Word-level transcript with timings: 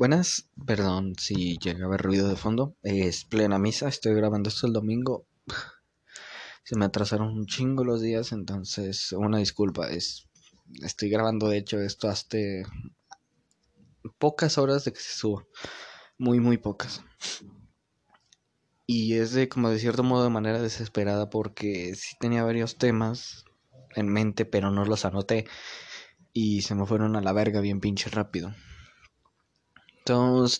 Buenas, 0.00 0.48
perdón 0.64 1.12
si 1.18 1.58
llega 1.58 1.84
a 1.84 1.86
haber 1.86 2.00
ruido 2.00 2.26
de 2.26 2.34
fondo. 2.34 2.74
Es 2.82 3.26
plena 3.26 3.58
misa, 3.58 3.86
estoy 3.86 4.14
grabando 4.14 4.48
esto 4.48 4.66
el 4.66 4.72
domingo. 4.72 5.26
Se 6.64 6.74
me 6.74 6.86
atrasaron 6.86 7.28
un 7.36 7.44
chingo 7.44 7.84
los 7.84 8.00
días, 8.00 8.32
entonces 8.32 9.12
una 9.12 9.36
disculpa. 9.36 9.90
Es, 9.90 10.26
estoy 10.82 11.10
grabando 11.10 11.48
de 11.48 11.58
hecho 11.58 11.78
esto 11.80 12.08
hasta 12.08 12.38
pocas 14.16 14.56
horas 14.56 14.86
de 14.86 14.94
que 14.94 15.00
se 15.00 15.18
suba. 15.18 15.44
Muy, 16.16 16.40
muy 16.40 16.56
pocas. 16.56 17.02
Y 18.86 19.18
es 19.18 19.34
de 19.34 19.50
como 19.50 19.68
de 19.68 19.80
cierto 19.80 20.02
modo 20.02 20.24
de 20.24 20.30
manera 20.30 20.62
desesperada 20.62 21.28
porque 21.28 21.94
sí 21.94 22.16
tenía 22.18 22.42
varios 22.42 22.78
temas 22.78 23.44
en 23.94 24.08
mente, 24.08 24.46
pero 24.46 24.70
no 24.70 24.86
los 24.86 25.04
anoté. 25.04 25.44
Y 26.32 26.62
se 26.62 26.74
me 26.74 26.86
fueron 26.86 27.16
a 27.16 27.20
la 27.20 27.34
verga 27.34 27.60
bien 27.60 27.80
pinche 27.80 28.08
rápido. 28.08 28.54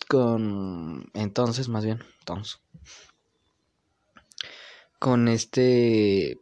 Con. 0.08 1.10
Entonces, 1.12 1.68
más 1.68 1.84
bien. 1.84 1.98
Con 5.00 5.26
este 5.26 6.38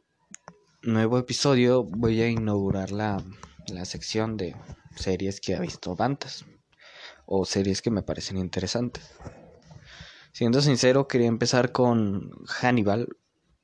nuevo 0.83 1.19
episodio 1.19 1.85
voy 1.85 2.21
a 2.21 2.29
inaugurar 2.29 2.91
la, 2.91 3.25
la 3.69 3.87
sección 3.87 4.37
de 4.37 4.55
series 4.95 5.41
que 5.41 5.55
ha 5.55 5.61
visto 5.61 5.97
Bantas 5.97 6.45
o 7.25 7.47
series 7.47 7.81
que 7.81 7.91
me 7.91 8.03
parecen 8.03 8.37
interesantes. 8.37 9.11
Siendo 10.33 10.61
sincero, 10.61 11.09
quería 11.09 11.29
empezar 11.29 11.73
con 11.73 12.31
Hannibal, 12.47 13.09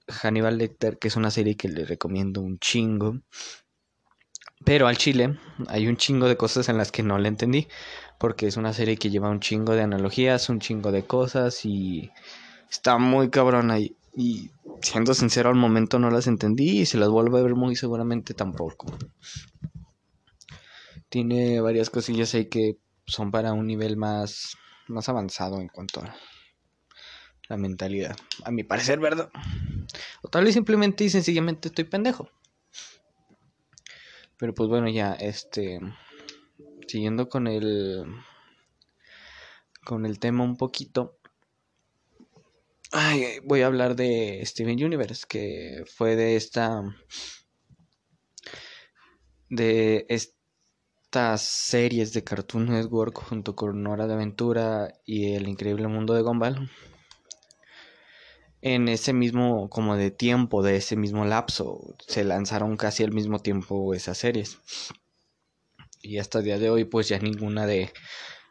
Hannibal 0.09 0.57
Lecter, 0.57 0.99
que 0.99 1.09
es 1.09 1.17
una 1.17 1.31
serie 1.31 1.59
que 1.59 1.69
le 1.69 1.85
recomiendo 1.85 2.41
un 2.41 2.59
chingo. 2.59 3.21
Pero 4.65 4.87
al 4.87 4.97
chile 4.97 5.39
hay 5.69 5.87
un 5.87 5.97
chingo 5.97 6.27
de 6.27 6.37
cosas 6.37 6.69
en 6.69 6.79
las 6.79 6.91
que 6.91 7.03
no 7.03 7.19
le 7.19 7.29
entendí 7.29 7.69
porque 8.19 8.47
es 8.47 8.57
una 8.57 8.73
serie 8.73 8.97
que 8.97 9.11
lleva 9.11 9.29
un 9.29 9.41
chingo 9.41 9.75
de 9.75 9.83
analogías, 9.83 10.49
un 10.49 10.61
chingo 10.61 10.93
de 10.93 11.05
cosas 11.05 11.65
y 11.65 12.11
está 12.71 12.97
muy 12.99 13.29
cabrona 13.29 13.79
y, 13.79 13.97
y 14.17 14.51
siendo 14.81 15.15
sincero 15.15 15.51
al 15.51 15.57
momento 15.57 15.99
no 15.99 16.11
las 16.11 16.27
entendí 16.27 16.81
y 16.81 16.87
se 16.87 16.99
las 16.99 17.09
vuelvo 17.09 17.37
a 17.37 17.43
ver 17.43 17.55
muy 17.55 17.77
seguramente 17.77 18.35
tampoco. 18.35 18.87
Tiene 21.09 21.61
varias 21.61 21.91
cosillas 21.91 22.35
ahí 22.35 22.47
que 22.47 22.79
son 23.07 23.31
para 23.31 23.53
un 23.53 23.67
nivel 23.67 23.97
más, 23.97 24.57
más 24.89 25.09
avanzado 25.09 25.61
en 25.61 25.69
cuanto 25.69 26.01
a 26.01 26.17
la 27.49 27.57
mentalidad. 27.57 28.17
A 28.45 28.51
mi 28.51 28.65
parecer, 28.65 28.99
¿verdad? 28.99 29.31
O 30.23 30.29
tal 30.29 30.45
vez 30.45 30.55
simplemente 30.55 31.05
y 31.05 31.11
sencillamente 31.11 31.69
estoy 31.69 31.85
pendejo. 31.85 32.31
Pero 34.45 34.53
pues 34.53 34.69
bueno, 34.69 34.91
ya, 34.91 35.15
este 35.15 35.81
siguiendo 36.87 37.31
con 37.31 37.47
el 37.47 38.05
con 39.87 40.05
el 40.05 40.19
tema 40.19 40.45
un 40.45 40.59
poquito. 40.59 41.17
Voy 43.45 43.63
a 43.63 43.67
hablar 43.67 43.97
de 43.97 44.43
Steven 44.45 44.85
Universe 44.85 45.25
que 45.27 45.85
fue 45.87 46.15
de 46.15 46.37
esta 46.37 46.83
de 49.49 50.05
estas 50.11 51.41
series 51.41 52.13
de 52.13 52.23
Cartoon 52.23 52.67
Network 52.67 53.17
junto 53.17 53.57
con 53.57 53.87
Hora 53.87 54.07
de 54.07 54.13
Aventura 54.13 54.93
y 55.07 55.33
El 55.33 55.49
Increíble 55.49 55.89
Mundo 55.89 56.13
de 56.13 56.21
Gumball 56.21 56.71
en 58.65 58.89
ese 58.89 59.13
mismo 59.13 59.69
como 59.69 59.97
de 59.97 60.11
tiempo 60.11 60.63
de 60.63 60.77
ese 60.77 60.97
mismo 60.97 61.27
lapso 61.27 61.95
se 62.09 62.25
lanzaron 62.25 62.79
casi 62.79 63.05
al 63.05 63.13
mismo 63.13 63.39
tiempo 63.39 63.93
esas 63.93 64.17
series 64.19 64.59
y 66.01 66.19
hasta 66.19 66.39
el 66.39 66.47
día 66.47 66.59
de 66.59 66.71
hoy 66.71 66.85
pues 66.85 67.09
ya 67.09 67.19
ninguna 67.19 67.67
de 67.67 67.93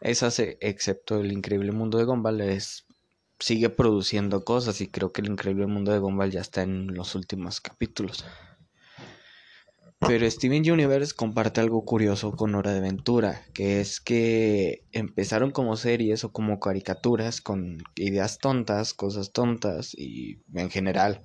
esas, 0.01 0.37
e, 0.39 0.57
excepto 0.61 1.19
el 1.19 1.31
increíble 1.31 1.71
mundo 1.71 1.97
de 1.97 2.03
Gumball, 2.03 2.41
es, 2.41 2.85
sigue 3.39 3.69
produciendo 3.69 4.43
cosas 4.43 4.81
y 4.81 4.87
creo 4.87 5.11
que 5.11 5.21
el 5.21 5.27
increíble 5.29 5.65
mundo 5.65 5.91
de 5.91 5.99
Gumball 5.99 6.29
ya 6.29 6.41
está 6.41 6.61
en 6.61 6.93
los 6.93 7.15
últimos 7.15 7.61
capítulos. 7.61 8.25
Pero 10.07 10.29
Steven 10.29 10.69
Universe 10.71 11.13
comparte 11.15 11.61
algo 11.61 11.85
curioso 11.85 12.31
con 12.31 12.55
Hora 12.55 12.71
de 12.71 12.79
Aventura, 12.79 13.41
que 13.53 13.79
es 13.79 13.99
que 13.99 14.83
empezaron 14.91 15.51
como 15.51 15.77
series 15.77 16.23
o 16.23 16.31
como 16.31 16.59
caricaturas 16.59 17.41
con 17.41 17.77
ideas 17.95 18.39
tontas, 18.39 18.93
cosas 18.93 19.31
tontas 19.31 19.93
y 19.93 20.39
en 20.53 20.69
general 20.69 21.21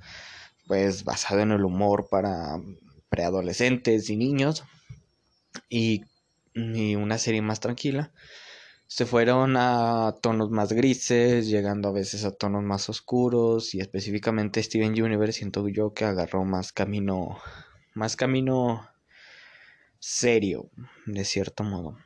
pues 0.66 1.04
basado 1.04 1.40
en 1.40 1.50
el 1.50 1.64
humor 1.64 2.08
para 2.10 2.60
preadolescentes 3.08 4.10
y 4.10 4.16
niños 4.16 4.64
y 5.70 6.02
y 6.58 6.96
una 6.96 7.18
serie 7.18 7.42
más 7.42 7.60
tranquila. 7.60 8.12
Se 8.86 9.04
fueron 9.04 9.56
a 9.56 10.14
tonos 10.22 10.50
más 10.50 10.72
grises, 10.72 11.48
llegando 11.48 11.88
a 11.88 11.92
veces 11.92 12.24
a 12.24 12.32
tonos 12.32 12.62
más 12.62 12.88
oscuros 12.88 13.74
y 13.74 13.80
específicamente 13.80 14.62
Steven 14.62 15.00
Universe 15.02 15.38
siento 15.40 15.68
yo 15.68 15.92
que 15.92 16.06
agarró 16.06 16.44
más 16.44 16.72
camino, 16.72 17.38
más 17.98 18.16
camino 18.16 18.88
serio, 19.98 20.70
de 21.06 21.24
cierto 21.24 21.64
modo. 21.64 21.98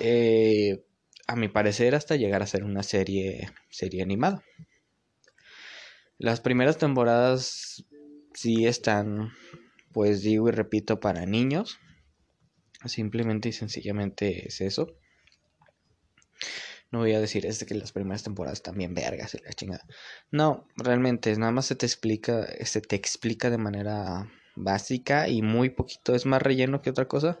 Eh, 0.00 0.84
a 1.28 1.36
mi 1.36 1.48
parecer 1.48 1.94
hasta 1.94 2.16
llegar 2.16 2.42
a 2.42 2.46
ser 2.46 2.64
una 2.64 2.82
serie, 2.82 3.50
serie 3.70 4.02
animada. 4.02 4.42
Las 6.18 6.40
primeras 6.40 6.76
temporadas 6.76 7.84
sí 8.34 8.66
están, 8.66 9.32
pues 9.92 10.22
digo 10.22 10.48
y 10.48 10.52
repito, 10.52 11.00
para 11.00 11.24
niños 11.24 11.78
Simplemente 12.84 13.48
y 13.48 13.52
sencillamente 13.52 14.48
es 14.48 14.60
eso. 14.60 14.96
No 16.92 16.98
voy 17.00 17.14
a 17.14 17.20
decir 17.20 17.46
es 17.46 17.58
de 17.58 17.66
que 17.66 17.74
las 17.74 17.90
primeras 17.90 18.22
temporadas 18.22 18.62
también 18.62 18.94
vergas 18.94 19.34
y 19.34 19.38
la 19.38 19.52
chingada. 19.52 19.84
No, 20.30 20.68
realmente 20.76 21.34
nada 21.36 21.50
más 21.50 21.66
se 21.66 21.74
te 21.74 21.86
explica, 21.86 22.46
se 22.64 22.82
te 22.82 22.96
explica 22.96 23.50
de 23.50 23.58
manera 23.58 24.30
básica 24.54 25.28
y 25.28 25.40
muy 25.40 25.70
poquito, 25.70 26.14
es 26.14 26.26
más 26.26 26.42
relleno 26.42 26.82
que 26.82 26.90
otra 26.90 27.08
cosa. 27.08 27.38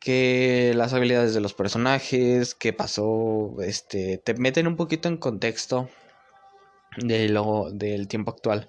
Que 0.00 0.72
las 0.74 0.94
habilidades 0.94 1.34
de 1.34 1.40
los 1.40 1.54
personajes, 1.54 2.54
qué 2.54 2.72
pasó, 2.72 3.56
este, 3.60 4.18
te 4.18 4.34
meten 4.34 4.66
un 4.66 4.76
poquito 4.76 5.08
en 5.08 5.16
contexto 5.16 5.88
de 6.96 7.28
lo, 7.28 7.70
del 7.72 8.08
tiempo 8.08 8.30
actual. 8.30 8.68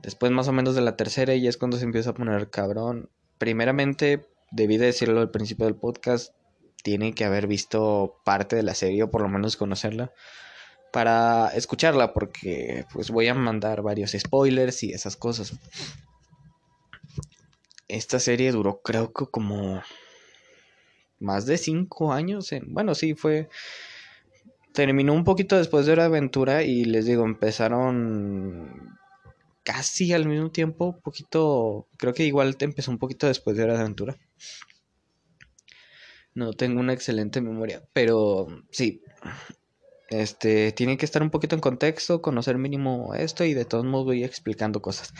Después 0.00 0.30
más 0.32 0.48
o 0.48 0.52
menos 0.52 0.74
de 0.74 0.82
la 0.82 0.96
tercera 0.96 1.34
y 1.34 1.46
es 1.48 1.56
cuando 1.56 1.78
se 1.78 1.84
empieza 1.84 2.10
a 2.10 2.14
poner 2.14 2.50
cabrón. 2.50 3.10
Primeramente 3.38 4.26
debí 4.50 4.76
decirlo 4.76 5.20
al 5.20 5.30
principio 5.30 5.66
del 5.66 5.76
podcast, 5.76 6.34
tiene 6.86 7.14
que 7.14 7.24
haber 7.24 7.48
visto 7.48 8.14
parte 8.24 8.54
de 8.54 8.62
la 8.62 8.72
serie 8.72 9.02
o 9.02 9.10
por 9.10 9.20
lo 9.20 9.28
menos 9.28 9.56
conocerla 9.56 10.12
para 10.92 11.48
escucharla 11.48 12.12
porque 12.12 12.84
pues 12.92 13.10
voy 13.10 13.26
a 13.26 13.34
mandar 13.34 13.82
varios 13.82 14.12
spoilers 14.12 14.84
y 14.84 14.92
esas 14.92 15.16
cosas. 15.16 15.52
Esta 17.88 18.20
serie 18.20 18.52
duró 18.52 18.82
creo 18.82 19.12
que 19.12 19.26
como 19.26 19.82
más 21.18 21.44
de 21.44 21.58
cinco 21.58 22.12
años. 22.12 22.52
En, 22.52 22.72
bueno, 22.72 22.94
sí, 22.94 23.14
fue... 23.14 23.48
Terminó 24.72 25.12
un 25.12 25.24
poquito 25.24 25.56
después 25.56 25.86
de 25.86 25.96
la 25.96 26.04
aventura 26.04 26.62
y 26.62 26.84
les 26.84 27.06
digo, 27.06 27.24
empezaron 27.24 28.96
casi 29.64 30.12
al 30.12 30.28
mismo 30.28 30.52
tiempo, 30.52 31.00
poquito, 31.00 31.88
creo 31.96 32.14
que 32.14 32.22
igual 32.22 32.56
te 32.56 32.64
empezó 32.64 32.92
un 32.92 32.98
poquito 32.98 33.26
después 33.26 33.56
de 33.56 33.64
Hora 33.64 33.72
de 33.74 33.80
Aventura. 33.80 34.16
No 36.36 36.52
tengo 36.52 36.80
una 36.80 36.92
excelente 36.92 37.40
memoria, 37.40 37.82
pero 37.94 38.46
sí, 38.70 39.02
este, 40.10 40.70
tiene 40.72 40.98
que 40.98 41.06
estar 41.06 41.22
un 41.22 41.30
poquito 41.30 41.54
en 41.54 41.62
contexto, 41.62 42.20
conocer 42.20 42.58
mínimo 42.58 43.14
esto 43.14 43.42
y 43.44 43.54
de 43.54 43.64
todos 43.64 43.86
modos 43.86 44.04
voy 44.04 44.22
explicando 44.22 44.82
cosas. 44.82 45.14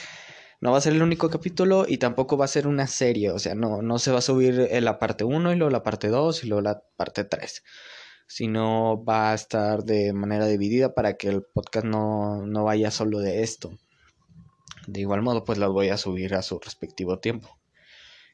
No 0.60 0.72
va 0.72 0.76
a 0.76 0.82
ser 0.82 0.92
el 0.92 1.02
único 1.02 1.30
capítulo 1.30 1.86
y 1.88 1.96
tampoco 1.96 2.36
va 2.36 2.44
a 2.44 2.48
ser 2.48 2.66
una 2.66 2.86
serie, 2.86 3.30
o 3.30 3.38
sea, 3.38 3.54
no, 3.54 3.80
no 3.80 3.98
se 3.98 4.12
va 4.12 4.18
a 4.18 4.20
subir 4.20 4.68
la 4.82 4.98
parte 4.98 5.24
1 5.24 5.54
y 5.54 5.56
luego 5.56 5.70
la 5.70 5.82
parte 5.82 6.08
2 6.08 6.44
y 6.44 6.48
luego 6.48 6.60
la 6.60 6.82
parte 6.96 7.24
3, 7.24 7.64
sino 8.26 9.02
va 9.02 9.30
a 9.32 9.34
estar 9.34 9.84
de 9.84 10.12
manera 10.12 10.46
dividida 10.46 10.92
para 10.92 11.16
que 11.16 11.28
el 11.28 11.44
podcast 11.44 11.86
no, 11.86 12.46
no 12.46 12.64
vaya 12.64 12.90
solo 12.90 13.20
de 13.20 13.42
esto. 13.42 13.70
De 14.86 15.00
igual 15.00 15.22
modo, 15.22 15.44
pues 15.44 15.56
las 15.56 15.70
voy 15.70 15.88
a 15.88 15.96
subir 15.96 16.34
a 16.34 16.42
su 16.42 16.58
respectivo 16.58 17.20
tiempo. 17.20 17.58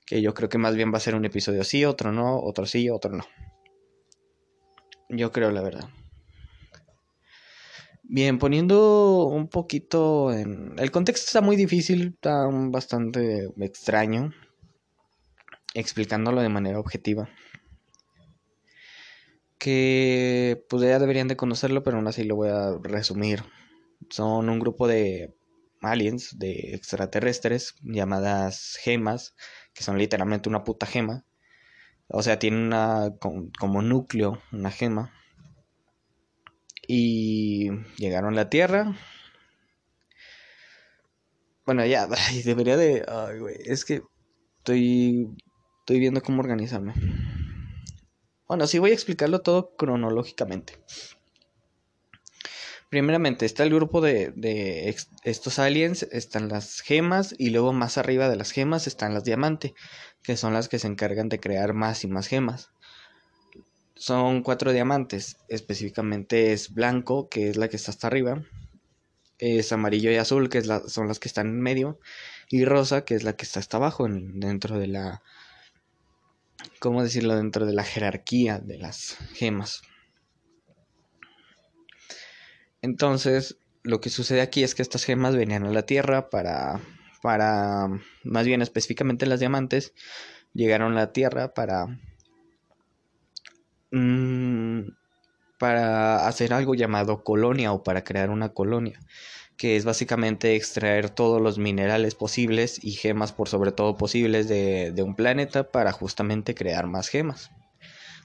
Que 0.07 0.21
yo 0.21 0.35
creo 0.35 0.49
que 0.49 0.59
más 0.59 0.75
bien 0.75 0.93
va 0.93 0.99
a 0.99 1.01
ser 1.01 1.15
un 1.15 1.25
episodio 1.25 1.65
sí, 1.65 1.85
otro 1.85 2.13
no, 2.13 2.41
otro 2.41 2.67
sí, 2.67 2.91
otro 2.91 3.13
no. 3.13 3.25
Yo 5.09 5.31
creo 5.31 5.51
la 5.51 5.63
verdad. 5.63 5.89
Bien, 8.03 8.39
poniendo 8.39 9.27
un 9.27 9.49
poquito 9.49 10.33
en... 10.33 10.79
El 10.79 10.91
contexto 10.91 11.27
está 11.27 11.41
muy 11.41 11.57
difícil, 11.57 12.09
está 12.15 12.47
bastante 12.47 13.49
extraño. 13.59 14.33
Explicándolo 15.75 16.43
de 16.43 16.51
manera 16.51 16.79
objetiva. 16.79 17.31
Que 19.57 20.63
pues 20.69 20.83
ya 20.83 20.99
deberían 20.99 21.29
de 21.29 21.37
conocerlo, 21.37 21.83
pero 21.83 21.97
aún 21.97 22.07
así 22.07 22.25
lo 22.25 22.37
voy 22.37 22.51
a 22.51 22.77
resumir. 22.83 23.45
Son 24.11 24.51
un 24.51 24.59
grupo 24.59 24.87
de 24.87 25.35
aliens, 25.81 26.39
de 26.39 26.75
extraterrestres, 26.75 27.77
llamadas 27.83 28.77
gemas, 28.83 29.35
que 29.75 29.83
son 29.83 29.99
literalmente 29.99 30.49
una 30.49 30.65
puta 30.65 30.87
gema, 30.87 31.25
O 32.09 32.23
sea, 32.23 32.39
tiene 32.39 32.59
una 32.59 33.13
como 33.21 33.83
núcleo, 33.83 34.43
una 34.53 34.71
gema. 34.71 35.13
Y 36.87 37.71
llegaron 37.97 38.35
a 38.35 38.37
la 38.37 38.51
Tierra. 38.51 38.95
Bueno, 41.65 41.87
ya, 41.87 42.07
debería 42.45 42.77
de... 42.77 43.05
Ay, 43.09 43.39
güey, 43.39 43.57
es 43.65 43.85
que 43.85 44.03
estoy, 44.59 45.29
estoy 45.81 46.01
viendo 46.01 46.23
cómo 46.23 46.41
organizarme. 46.41 46.95
Bueno, 48.49 48.67
sí 48.67 48.79
voy 48.79 48.91
a 48.91 48.95
explicarlo 48.95 49.41
todo 49.41 49.77
cronológicamente. 49.77 50.75
Primeramente 52.93 53.47
está 53.47 53.63
el 53.63 53.73
grupo 53.73 54.03
de, 54.03 54.95
estos 55.25 55.59
aliens, 55.59 56.03
están 56.13 56.51
las 56.51 56.81
gemas 56.81 57.35
y 57.39 57.49
luego 57.49 57.73
más 57.73 57.97
arriba 57.97 58.29
de 58.29 58.37
las 58.37 58.51
gemas 58.51 58.87
están 58.87 59.15
las 59.15 59.25
diamantes, 59.25 59.73
que 60.23 60.37
son 60.37 60.53
las 60.53 60.69
que 60.69 60.79
se 60.79 60.89
encargan 60.89 61.31
de 61.31 61.41
crear 61.41 61.73
más 61.73 62.05
y 62.05 62.09
más 62.09 62.27
gemas. 62.27 62.69
Son 63.95 64.43
cuatro 64.43 64.75
diamantes, 64.75 65.39
específicamente 65.49 66.53
es 66.53 66.75
blanco, 66.75 67.31
que 67.31 67.49
es 67.49 67.57
la 67.57 67.69
que 67.69 67.77
está 67.77 67.93
hasta 67.93 68.09
arriba, 68.09 68.43
es 69.39 69.73
amarillo 69.73 70.11
y 70.11 70.17
azul, 70.17 70.51
que 70.51 70.61
son 70.61 71.09
las 71.09 71.19
que 71.19 71.29
están 71.29 71.47
en 71.47 71.63
medio, 71.63 71.99
y 72.51 72.67
rosa, 72.67 73.07
que 73.07 73.15
es 73.15 73.25
la 73.25 73.37
que 73.37 73.47
está 73.47 73.59
hasta 73.59 73.79
abajo, 73.79 74.07
dentro 74.07 74.79
de 74.79 74.89
la, 74.89 75.23
¿cómo 76.79 77.03
decirlo? 77.03 77.37
Dentro 77.37 77.65
de 77.65 77.73
la 77.73 77.85
jerarquía 77.85 78.59
de 78.59 78.77
las 78.77 79.17
gemas. 79.33 79.81
Entonces, 82.83 83.57
lo 83.85 84.01
que 84.01 84.11
sucede 84.11 84.41
aquí 84.41 84.65
es 84.65 84.75
que 84.75 84.83
estas 84.83 85.05
gemas 85.05 85.37
venían 85.37 85.65
a 85.65 85.71
la 85.71 85.83
Tierra 85.83 86.31
para, 86.31 86.81
para, 87.23 87.89
más 88.25 88.45
bien 88.47 88.61
específicamente 88.61 89.27
las 89.27 89.41
diamantes, 89.41 89.95
llegaron 90.53 90.93
a 90.93 90.97
la 90.97 91.13
Tierra 91.13 91.55
para, 91.55 91.87
mm, 93.93 94.81
para 95.59 96.27
hacer 96.27 96.53
algo 96.53 96.75
llamado 96.75 97.23
colonia 97.23 97.73
o 97.73 97.85
para 97.85 98.05
crear 98.05 98.31
una 98.31 98.51
colonia, 98.51 98.99
que 99.57 99.77
es 99.77 99.85
básicamente 99.85 100.57
extraer 100.57 101.09
todos 101.11 101.41
los 101.41 101.59
minerales 101.59 102.17
posibles 102.17 102.83
y 102.85 102.93
gemas 102.93 103.33
por 103.33 103.49
sobre 103.49 103.73
todo 103.73 103.97
posibles 103.97 104.49
de 104.49 105.03
un 105.05 105.15
planeta 105.15 105.71
para 105.71 105.93
justamente 105.93 106.55
crear 106.55 106.89
más 106.89 107.09
gemas. 107.09 107.51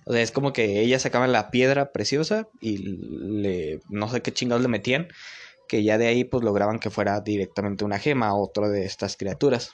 O 0.08 0.14
sea, 0.14 0.22
es 0.22 0.32
como 0.32 0.54
que 0.54 0.80
ellas 0.80 1.02
sacaban 1.02 1.34
la 1.34 1.52
piedra 1.52 1.92
preciosa 1.92 2.48
y 2.62 2.78
le, 2.78 3.82
no 3.90 4.08
sé 4.08 4.22
qué 4.22 4.32
chingados 4.32 4.62
le 4.62 4.70
metían, 4.70 5.10
que 5.68 5.84
ya 5.84 5.98
de 5.98 6.08
ahí 6.08 6.24
pues 6.24 6.46
lograban 6.46 6.80
que 6.80 6.90
fuera 6.90 7.20
directamente 7.20 7.84
una 7.84 8.00
gema 8.00 8.34
o 8.34 8.42
otra 8.42 8.70
de 8.70 8.86
estas 8.86 9.18
criaturas 9.18 9.74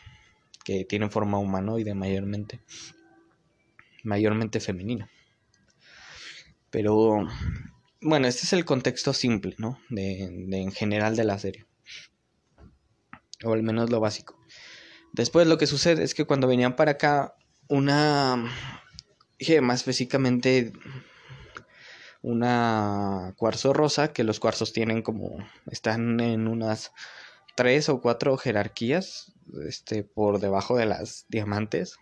que 0.66 0.86
tienen 0.86 1.12
forma 1.12 1.38
humanoide 1.38 1.94
mayormente, 1.94 2.62
mayormente 4.04 4.60
femenina. 4.60 5.08
Pero 6.72 7.28
bueno, 8.02 8.28
este 8.28 8.46
es 8.46 8.54
el 8.54 8.66
contexto 8.66 9.14
simple, 9.14 9.54
¿no? 9.60 9.78
De, 9.90 10.28
de 10.48 10.62
en 10.62 10.72
general 10.72 11.16
de 11.16 11.26
la 11.26 11.38
serie. 11.38 11.68
O 13.44 13.54
al 13.54 13.62
menos 13.62 13.92
lo 13.92 14.00
básico. 14.00 14.40
Después 15.12 15.46
lo 15.46 15.60
que 15.60 15.68
sucede 15.68 16.04
es 16.04 16.16
que 16.16 16.26
cuando 16.26 16.48
venían 16.48 16.76
para 16.76 16.94
acá, 16.94 17.36
una 17.68 18.52
más 19.62 19.82
específicamente 19.82 20.74
una 22.22 23.34
cuarzo 23.38 23.74
rosa, 23.74 24.14
que 24.14 24.24
los 24.24 24.40
cuarzos 24.40 24.74
tienen 24.74 25.02
como, 25.02 25.38
están 25.70 26.20
en 26.22 26.48
unas 26.48 26.94
tres 27.56 27.90
o 27.90 28.02
cuatro 28.02 28.38
jerarquías, 28.38 29.34
este, 29.68 30.04
por 30.04 30.40
debajo 30.40 30.78
de 30.78 30.86
las 30.86 31.26
diamantes. 31.30 31.98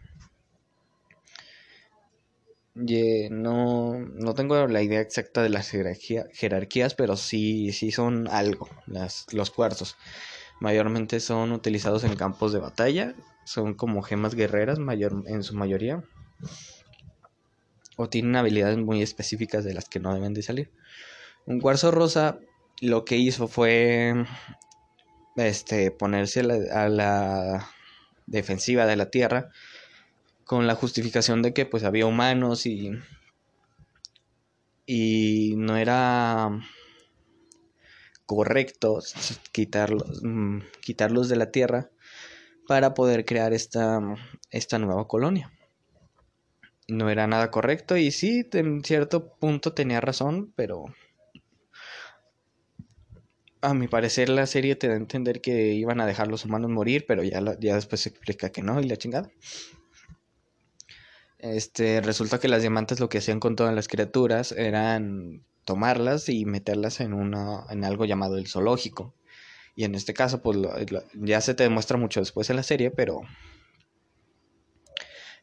no, 2.76 4.00
no 4.00 4.34
tengo 4.34 4.68
la 4.68 4.82
idea 4.82 5.02
exacta 5.02 5.42
de 5.44 5.50
las 5.50 5.70
jerarquías, 5.70 6.94
pero 6.96 7.18
sí, 7.18 7.74
sí 7.74 7.92
son 7.92 8.28
algo, 8.30 8.70
las, 8.86 9.26
los 9.34 9.52
cuarzos. 9.52 9.98
Mayormente 10.60 11.20
son 11.20 11.52
utilizados 11.52 12.04
en 12.04 12.16
campos 12.16 12.54
de 12.54 12.60
batalla, 12.60 13.16
son 13.44 13.74
como 13.74 14.04
gemas 14.04 14.36
guerreras 14.36 14.78
mayor, 14.78 15.24
en 15.26 15.42
su 15.42 15.56
mayoría 15.56 16.04
tienen 18.10 18.36
habilidades 18.36 18.78
muy 18.78 19.02
específicas 19.02 19.64
de 19.64 19.74
las 19.74 19.90
que 19.90 20.00
no 20.00 20.14
deben 20.14 20.34
de 20.34 20.44
salir. 20.44 20.72
Un 21.46 21.60
cuarzo 21.60 21.92
rosa 21.92 22.40
lo 22.82 23.06
que 23.06 23.18
hizo 23.18 23.48
fue 23.48 24.26
este 25.36 25.92
ponerse 25.92 26.42
a 26.72 26.90
la 26.90 27.70
defensiva 28.26 28.86
de 28.86 28.96
la 28.96 29.10
Tierra 29.10 29.50
con 30.44 30.68
la 30.68 30.76
justificación 30.76 31.42
de 31.42 31.54
que 31.54 31.66
pues 31.66 31.84
había 31.84 32.06
humanos 32.06 32.66
y 32.66 32.92
y 34.86 35.54
no 35.58 35.78
era 35.78 36.50
correcto 38.26 39.00
quitarlos, 39.52 40.22
mm, 40.24 40.60
quitarlos 40.82 41.30
de 41.30 41.36
la 41.36 41.52
Tierra 41.52 41.92
para 42.68 42.94
poder 42.94 43.26
crear 43.26 43.54
esta, 43.54 44.02
esta 44.50 44.80
nueva 44.80 45.08
colonia 45.08 45.52
no 46.88 47.10
era 47.10 47.28
nada 47.28 47.52
correcto 47.52 47.98
y 47.98 48.12
sí, 48.12 48.48
en 48.54 48.84
cierto 48.84 49.36
punto 49.40 49.74
tenía 49.74 50.02
razón, 50.02 50.54
pero 50.56 50.86
a 53.62 53.74
mi 53.74 53.88
parecer 53.88 54.30
la 54.30 54.48
serie 54.48 54.76
te 54.76 54.88
da 54.88 54.96
a 54.96 54.98
entender 54.98 55.42
que 55.42 55.74
iban 55.74 56.02
a 56.02 56.06
dejar 56.06 56.28
los 56.28 56.46
humanos 56.46 56.72
morir, 56.72 57.06
pero 57.08 57.24
ya, 57.24 57.42
ya 57.60 57.76
después 57.76 58.02
se 58.02 58.10
explica 58.10 58.52
que 58.52 58.64
no 58.64 58.82
y 58.82 58.88
la 58.88 58.98
chingada. 58.98 59.30
Este, 61.38 62.02
resulta 62.02 62.40
que 62.40 62.48
las 62.48 62.62
diamantes 62.62 63.00
lo 63.00 63.10
que 63.10 63.18
hacían 63.18 63.40
con 63.40 63.56
todas 63.56 63.74
las 63.74 63.88
criaturas 63.88 64.52
eran 64.52 65.44
tomarlas 65.66 66.30
y 66.30 66.46
meterlas 66.46 67.00
en 67.00 67.14
una 67.14 67.66
en 67.70 67.84
algo 67.84 68.06
llamado 68.06 68.38
el 68.38 68.48
zoológico. 68.48 69.16
Y 69.76 69.86
en 69.86 69.96
este 69.96 70.14
caso 70.14 70.42
pues 70.42 70.58
ya 71.14 71.42
se 71.42 71.54
te 71.54 71.64
demuestra 71.64 71.98
mucho 71.98 72.20
después 72.20 72.50
en 72.50 72.58
la 72.58 72.64
serie, 72.64 72.92
pero 72.92 73.22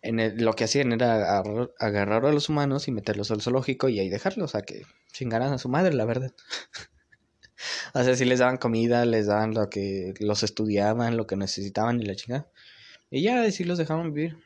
en 0.03 0.45
lo 0.45 0.53
que 0.55 0.65
hacían 0.65 0.93
era 0.93 1.41
agarrar, 1.79 2.25
a 2.25 2.33
los 2.33 2.49
humanos 2.49 2.89
y 2.89 2.93
meterlos 2.93 3.31
al 3.31 3.43
zoológico 3.43 3.89
y 3.89 3.99
ahí 3.99 4.09
dejarlos 4.09 4.55
a 4.55 4.63
que 4.63 4.83
chingaran 5.13 5.53
a 5.53 5.59
su 5.59 5.69
madre, 5.69 5.95
la 5.95 6.05
verdad. 6.05 6.33
o 7.95 8.05
sea, 8.05 8.15
si 8.15 8.25
les 8.25 8.39
daban 8.39 8.59
comida, 8.59 9.05
les 9.05 9.27
daban 9.27 9.55
lo 9.55 9.69
que 9.69 10.15
los 10.21 10.43
estudiaban, 10.43 11.17
lo 11.17 11.27
que 11.27 11.37
necesitaban 11.37 12.01
y 12.01 12.05
la 12.05 12.15
chingada. 12.15 12.49
Y 13.11 13.23
ya 13.23 13.43
así 13.43 13.65
los 13.65 13.79
dejaban 13.79 14.13
vivir. 14.13 14.39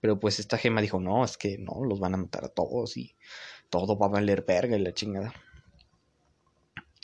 Pero 0.00 0.20
pues 0.20 0.38
esta 0.38 0.58
gema 0.58 0.82
dijo, 0.82 1.00
no, 1.00 1.24
es 1.24 1.36
que 1.36 1.58
no, 1.58 1.84
los 1.84 1.98
van 1.98 2.14
a 2.14 2.18
matar 2.18 2.44
a 2.44 2.48
todos 2.48 2.96
y 2.96 3.16
todo 3.70 3.98
va 3.98 4.06
a 4.06 4.10
valer 4.10 4.44
verga 4.46 4.76
y 4.76 4.82
la 4.82 4.92
chingada. 4.92 5.32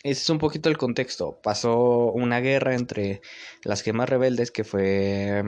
Ese 0.02 0.23
es 0.23 0.31
un 0.31 0.38
poquito 0.38 0.69
el 0.69 0.79
contexto. 0.79 1.40
Pasó 1.43 2.12
una 2.12 2.40
guerra 2.40 2.75
entre 2.75 3.21
las 3.64 3.83
gemas 3.83 4.09
rebeldes 4.09 4.50
que 4.50 4.64
fue 4.64 5.45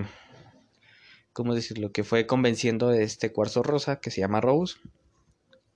¿cómo 1.33 1.55
decirlo? 1.55 1.93
Que 1.93 2.05
fue 2.05 2.27
convenciendo 2.27 2.93
este 2.93 3.33
cuarzo 3.33 3.63
rosa 3.63 4.01
que 4.01 4.11
se 4.11 4.21
llama 4.21 4.41
Rose. 4.41 4.77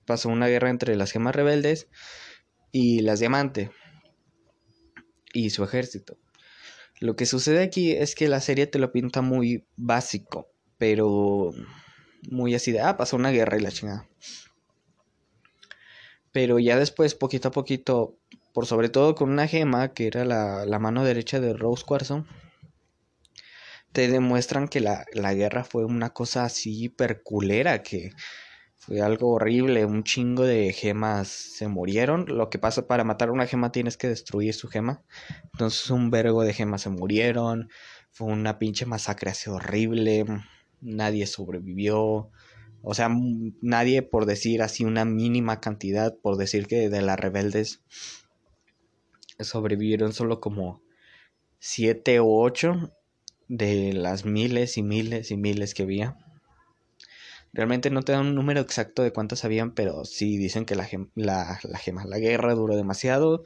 Pasó 0.05 0.29
una 0.29 0.47
guerra 0.47 0.69
entre 0.69 0.95
las 0.95 1.11
gemas 1.11 1.35
rebeldes 1.35 1.87
y 2.71 3.01
las 3.01 3.19
diamante 3.19 3.71
y 5.33 5.49
su 5.49 5.63
ejército. 5.63 6.17
Lo 6.99 7.15
que 7.15 7.25
sucede 7.25 7.61
aquí 7.61 7.91
es 7.91 8.15
que 8.15 8.27
la 8.27 8.41
serie 8.41 8.67
te 8.67 8.79
lo 8.79 8.91
pinta 8.91 9.21
muy 9.21 9.65
básico, 9.75 10.49
pero 10.77 11.51
muy 12.29 12.55
así 12.55 12.71
de, 12.71 12.81
ah, 12.81 12.97
pasó 12.97 13.15
una 13.15 13.31
guerra 13.31 13.57
y 13.57 13.61
la 13.61 13.71
chingada. 13.71 14.07
Pero 16.31 16.59
ya 16.59 16.77
después, 16.77 17.15
poquito 17.15 17.49
a 17.49 17.51
poquito, 17.51 18.17
por 18.53 18.65
sobre 18.65 18.89
todo 18.89 19.15
con 19.15 19.29
una 19.29 19.47
gema 19.47 19.93
que 19.93 20.07
era 20.07 20.25
la, 20.25 20.65
la 20.65 20.79
mano 20.79 21.03
derecha 21.03 21.39
de 21.39 21.53
Rose 21.53 21.83
Cuarzo, 21.85 22.25
te 23.97 24.07
demuestran 24.07 24.67
que 24.67 24.79
la, 24.79 25.33
guerra 25.33 25.63
fue 25.63 25.83
una 25.83 26.11
cosa 26.11 26.45
así 26.45 26.87
perculera, 26.87 27.81
que 27.81 28.11
fue 28.75 29.01
algo 29.01 29.31
horrible, 29.31 29.85
un 29.85 30.03
chingo 30.03 30.43
de 30.43 30.71
gemas 30.71 31.29
se 31.29 31.67
murieron. 31.67 32.25
Lo 32.27 32.51
que 32.51 32.59
pasa 32.59 32.85
para 32.85 33.03
matar 33.03 33.31
una 33.31 33.47
gema 33.47 33.71
tienes 33.71 33.97
que 33.97 34.07
destruir 34.07 34.53
su 34.53 34.67
gema. 34.67 35.01
Entonces 35.51 35.89
un 35.89 36.11
vergo 36.11 36.43
de 36.43 36.53
gemas 36.53 36.83
se 36.83 36.91
murieron. 36.91 37.71
Fue 38.11 38.27
una 38.27 38.59
pinche 38.59 38.85
masacre 38.85 39.31
así 39.31 39.49
horrible. 39.49 40.25
Nadie 40.79 41.25
sobrevivió. 41.25 42.29
O 42.83 42.93
sea, 42.93 43.09
nadie 43.63 44.03
por 44.03 44.27
decir 44.27 44.61
así 44.61 44.85
una 44.85 45.05
mínima 45.05 45.59
cantidad, 45.59 46.15
por 46.15 46.37
decir 46.37 46.67
que 46.67 46.87
de 46.89 47.01
las 47.01 47.19
rebeldes 47.19 47.81
sobrevivieron 49.39 50.13
solo 50.13 50.39
como 50.39 50.83
siete 51.57 52.19
o 52.19 52.27
ocho 52.27 52.91
de 53.47 53.93
las 53.93 54.25
miles 54.25 54.77
y 54.77 54.83
miles 54.83 55.31
y 55.31 55.37
miles 55.37 55.73
que 55.73 55.83
había. 55.83 56.17
Realmente 57.53 57.89
no 57.89 58.01
te 58.03 58.11
dan 58.11 58.27
un 58.27 58.35
número 58.35 58.59
exacto 58.61 59.03
de 59.03 59.11
cuántas 59.11 59.45
habían, 59.45 59.73
pero 59.73 60.05
sí 60.05 60.37
dicen 60.37 60.65
que 60.65 60.75
la, 60.75 60.87
la, 61.15 61.59
la 62.05 62.19
guerra 62.19 62.53
duró 62.53 62.75
demasiado 62.75 63.43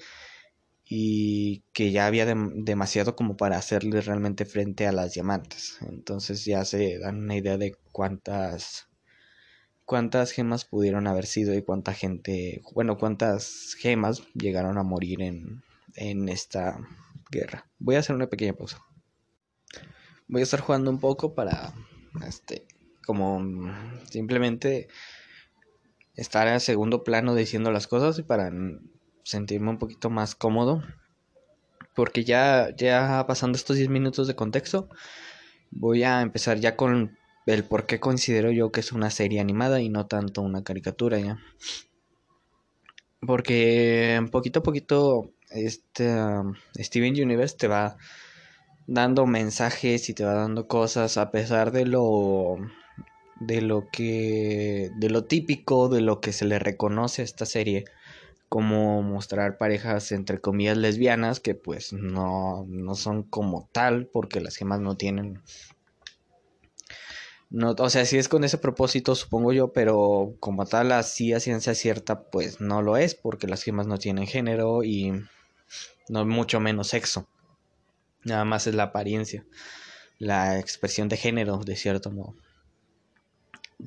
y 0.86 1.63
que 1.72 1.91
ya 1.91 2.05
había 2.08 2.25
demasiado 2.25 3.15
como 3.15 3.38
para 3.38 3.58
hacerle 3.58 4.01
realmente 4.01 4.46
frente 4.46 4.88
a 4.88 4.91
las 4.91 5.13
diamantes. 5.13 5.77
Entonces 5.81 6.43
ya 6.43 6.65
se 6.65 7.00
dan 7.00 7.20
una 7.24 7.38
idea 7.38 7.58
de 7.58 7.75
cuántas 7.91 8.88
cuántas 9.86 10.31
gemas 10.31 10.65
pudieron 10.65 11.08
haber 11.08 11.25
sido 11.25 11.53
y 11.53 11.63
cuánta 11.63 11.93
gente, 11.93 12.62
bueno, 12.74 12.98
cuántas 12.98 13.75
gemas 13.77 14.24
llegaron 14.34 14.77
a 14.77 14.84
morir 14.84 15.22
en, 15.22 15.63
en 15.96 16.29
esta 16.29 16.77
guerra. 17.29 17.67
Voy 17.79 17.96
a 17.96 18.00
hacer 18.00 18.15
una 18.15 18.27
pequeña 18.27 18.53
pausa. 18.53 18.81
Voy 20.31 20.39
a 20.39 20.43
estar 20.43 20.61
jugando 20.61 20.89
un 20.89 21.00
poco 21.01 21.35
para, 21.35 21.73
este, 22.25 22.65
como 23.05 23.69
simplemente 24.09 24.88
estar 26.15 26.47
a 26.47 26.61
segundo 26.61 27.03
plano 27.03 27.35
diciendo 27.35 27.69
las 27.69 27.85
cosas 27.85 28.17
y 28.17 28.23
para 28.23 28.50
sentirme 29.23 29.71
un 29.71 29.77
poquito 29.77 30.09
más 30.09 30.33
cómodo. 30.33 30.83
Porque 31.93 32.23
ya, 32.23 32.73
ya 32.77 33.25
pasando 33.27 33.57
estos 33.57 33.75
10 33.75 33.89
minutos 33.89 34.25
de 34.29 34.35
contexto, 34.38 34.88
voy 35.69 36.03
a 36.03 36.21
empezar 36.21 36.59
ya 36.59 36.77
con 36.77 37.17
el 37.45 37.65
por 37.65 37.85
qué 37.85 38.00
considero 38.00 38.51
yo 38.51 38.71
que 38.71 38.79
es 38.79 38.93
una 38.93 39.09
serie 39.09 39.41
animada 39.41 39.81
y 39.81 39.89
no 39.89 40.07
tanto 40.07 40.41
una 40.43 40.63
caricatura 40.63 41.19
ya. 41.19 41.39
Porque 43.19 44.25
poquito 44.31 44.61
a 44.61 44.63
poquito 44.63 45.33
este 45.50 46.15
Steven 46.79 47.21
Universe 47.21 47.57
te 47.57 47.67
va 47.67 47.97
dando 48.91 49.25
mensajes 49.25 50.10
y 50.10 50.13
te 50.13 50.25
va 50.25 50.33
dando 50.33 50.67
cosas 50.67 51.17
a 51.17 51.31
pesar 51.31 51.71
de 51.71 51.86
lo 51.86 52.57
de 53.39 53.62
lo 53.62 53.88
que 53.89 54.91
de 54.98 55.10
lo 55.10 55.24
típico 55.24 55.88
de 55.88 56.01
lo 56.01 56.19
que 56.19 56.33
se 56.33 56.43
le 56.43 56.60
reconoce 56.60 57.21
a 57.21 57.25
esta 57.25 57.45
serie 57.45 57.86
como 58.50 59.01
mostrar 59.01 59.57
parejas 59.57 60.12
entre 60.12 60.41
comillas 60.41 60.77
lesbianas 60.77 61.39
que 61.39 61.55
pues 61.55 61.93
no, 61.93 62.65
no 62.67 62.95
son 62.95 63.24
como 63.24 63.69
tal 63.71 64.07
porque 64.07 64.41
las 64.41 64.57
gemas 64.57 64.81
no 64.81 64.98
tienen 64.98 65.41
no, 67.50 67.75
o 67.77 67.89
sea, 67.89 68.05
sí 68.05 68.17
es 68.17 68.29
con 68.29 68.45
ese 68.45 68.57
propósito, 68.57 69.13
supongo 69.13 69.51
yo, 69.51 69.74
pero 69.74 70.36
como 70.39 70.65
tal, 70.65 70.93
así 70.93 71.33
a 71.33 71.41
ciencia 71.41 71.75
cierta, 71.75 72.24
pues 72.24 72.62
no 72.62 72.81
lo 72.81 72.95
es, 72.95 73.13
porque 73.13 73.45
las 73.45 73.62
gemas 73.63 73.88
no 73.88 73.98
tienen 73.98 74.25
género 74.25 74.86
y 74.86 75.12
no 76.07 76.25
mucho 76.25 76.62
menos 76.62 76.88
sexo. 76.88 77.27
Nada 78.23 78.45
más 78.45 78.67
es 78.67 78.75
la 78.75 78.83
apariencia, 78.83 79.45
la 80.19 80.59
expresión 80.59 81.09
de 81.09 81.17
género, 81.17 81.57
de 81.57 81.75
cierto 81.75 82.11
modo. 82.11 82.35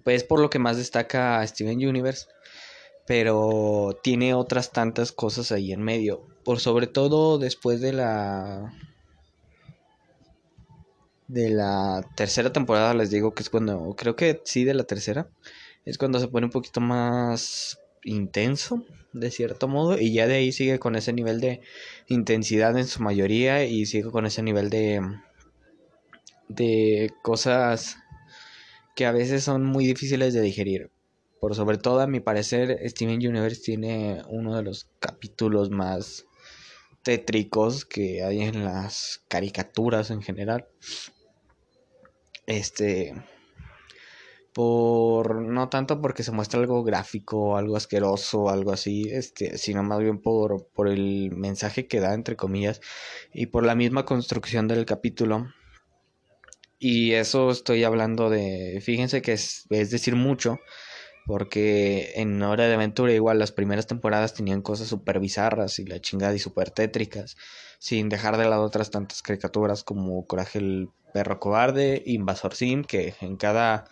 Pues 0.02 0.24
por 0.24 0.40
lo 0.40 0.50
que 0.50 0.58
más 0.58 0.76
destaca 0.76 1.46
Steven 1.46 1.86
Universe, 1.86 2.26
pero 3.06 3.98
tiene 4.02 4.34
otras 4.34 4.72
tantas 4.72 5.12
cosas 5.12 5.52
ahí 5.52 5.72
en 5.72 5.82
medio. 5.82 6.26
Por 6.44 6.60
sobre 6.60 6.86
todo 6.86 7.38
después 7.38 7.80
de 7.80 7.92
la 7.92 8.72
de 11.28 11.50
la 11.50 12.02
tercera 12.16 12.52
temporada 12.52 12.92
les 12.92 13.10
digo 13.10 13.34
que 13.34 13.42
es 13.42 13.50
cuando 13.50 13.94
creo 13.96 14.14
que 14.14 14.42
sí 14.44 14.64
de 14.64 14.74
la 14.74 14.84
tercera 14.84 15.26
es 15.86 15.96
cuando 15.96 16.18
se 16.18 16.28
pone 16.28 16.46
un 16.46 16.52
poquito 16.52 16.80
más 16.80 17.78
intenso 18.04 18.84
de 19.12 19.30
cierto 19.30 19.68
modo 19.68 19.98
y 19.98 20.12
ya 20.12 20.26
de 20.26 20.34
ahí 20.34 20.52
sigue 20.52 20.78
con 20.78 20.96
ese 20.96 21.12
nivel 21.12 21.40
de 21.40 21.60
intensidad 22.08 22.76
en 22.78 22.86
su 22.86 23.02
mayoría 23.02 23.64
y 23.64 23.86
sigue 23.86 24.10
con 24.10 24.26
ese 24.26 24.42
nivel 24.42 24.70
de 24.70 25.00
de 26.48 27.12
cosas 27.22 27.96
que 28.94 29.06
a 29.06 29.12
veces 29.12 29.42
son 29.42 29.64
muy 29.64 29.86
difíciles 29.86 30.34
de 30.34 30.40
digerir. 30.40 30.90
Por 31.40 31.54
sobre 31.54 31.78
todo, 31.78 32.00
a 32.00 32.06
mi 32.06 32.20
parecer, 32.20 32.78
Steven 32.88 33.16
Universe 33.16 33.60
tiene 33.60 34.22
uno 34.28 34.56
de 34.56 34.62
los 34.62 34.88
capítulos 34.98 35.70
más 35.70 36.26
tétricos 37.02 37.84
que 37.84 38.22
hay 38.22 38.42
en 38.42 38.64
las 38.64 39.22
caricaturas 39.28 40.10
en 40.10 40.22
general. 40.22 40.66
Este 42.46 43.14
por 44.54 45.42
no 45.42 45.68
tanto 45.68 46.00
porque 46.00 46.22
se 46.22 46.30
muestra 46.30 46.60
algo 46.60 46.84
gráfico, 46.84 47.56
algo 47.56 47.76
asqueroso, 47.76 48.48
algo 48.48 48.72
así, 48.72 49.10
este, 49.10 49.58
sino 49.58 49.82
más 49.82 49.98
bien 49.98 50.22
por, 50.22 50.68
por 50.68 50.88
el 50.88 51.32
mensaje 51.32 51.88
que 51.88 51.98
da 51.98 52.14
entre 52.14 52.36
comillas 52.36 52.80
y 53.32 53.46
por 53.46 53.66
la 53.66 53.74
misma 53.74 54.04
construcción 54.06 54.68
del 54.68 54.86
capítulo. 54.86 55.48
Y 56.78 57.12
eso 57.12 57.50
estoy 57.50 57.82
hablando 57.82 58.30
de, 58.30 58.80
fíjense 58.80 59.22
que 59.22 59.32
es, 59.32 59.66
decir 59.68 60.14
mucho, 60.14 60.60
porque 61.26 62.12
en 62.14 62.40
Hora 62.42 62.68
de 62.68 62.74
Aventura 62.74 63.12
igual 63.12 63.40
las 63.40 63.50
primeras 63.50 63.88
temporadas 63.88 64.34
tenían 64.34 64.62
cosas 64.62 64.86
súper 64.86 65.18
bizarras 65.18 65.80
y 65.80 65.84
la 65.84 66.00
chingada 66.00 66.34
y 66.34 66.38
súper 66.38 66.70
tétricas, 66.70 67.36
sin 67.80 68.08
dejar 68.08 68.36
de 68.36 68.48
lado 68.48 68.62
otras 68.62 68.92
tantas 68.92 69.20
caricaturas 69.22 69.82
como 69.82 70.26
Coraje 70.26 70.60
el 70.60 70.90
perro 71.12 71.40
cobarde, 71.40 72.02
Invasor 72.06 72.54
Sim, 72.54 72.84
que 72.84 73.14
en 73.20 73.36
cada 73.36 73.86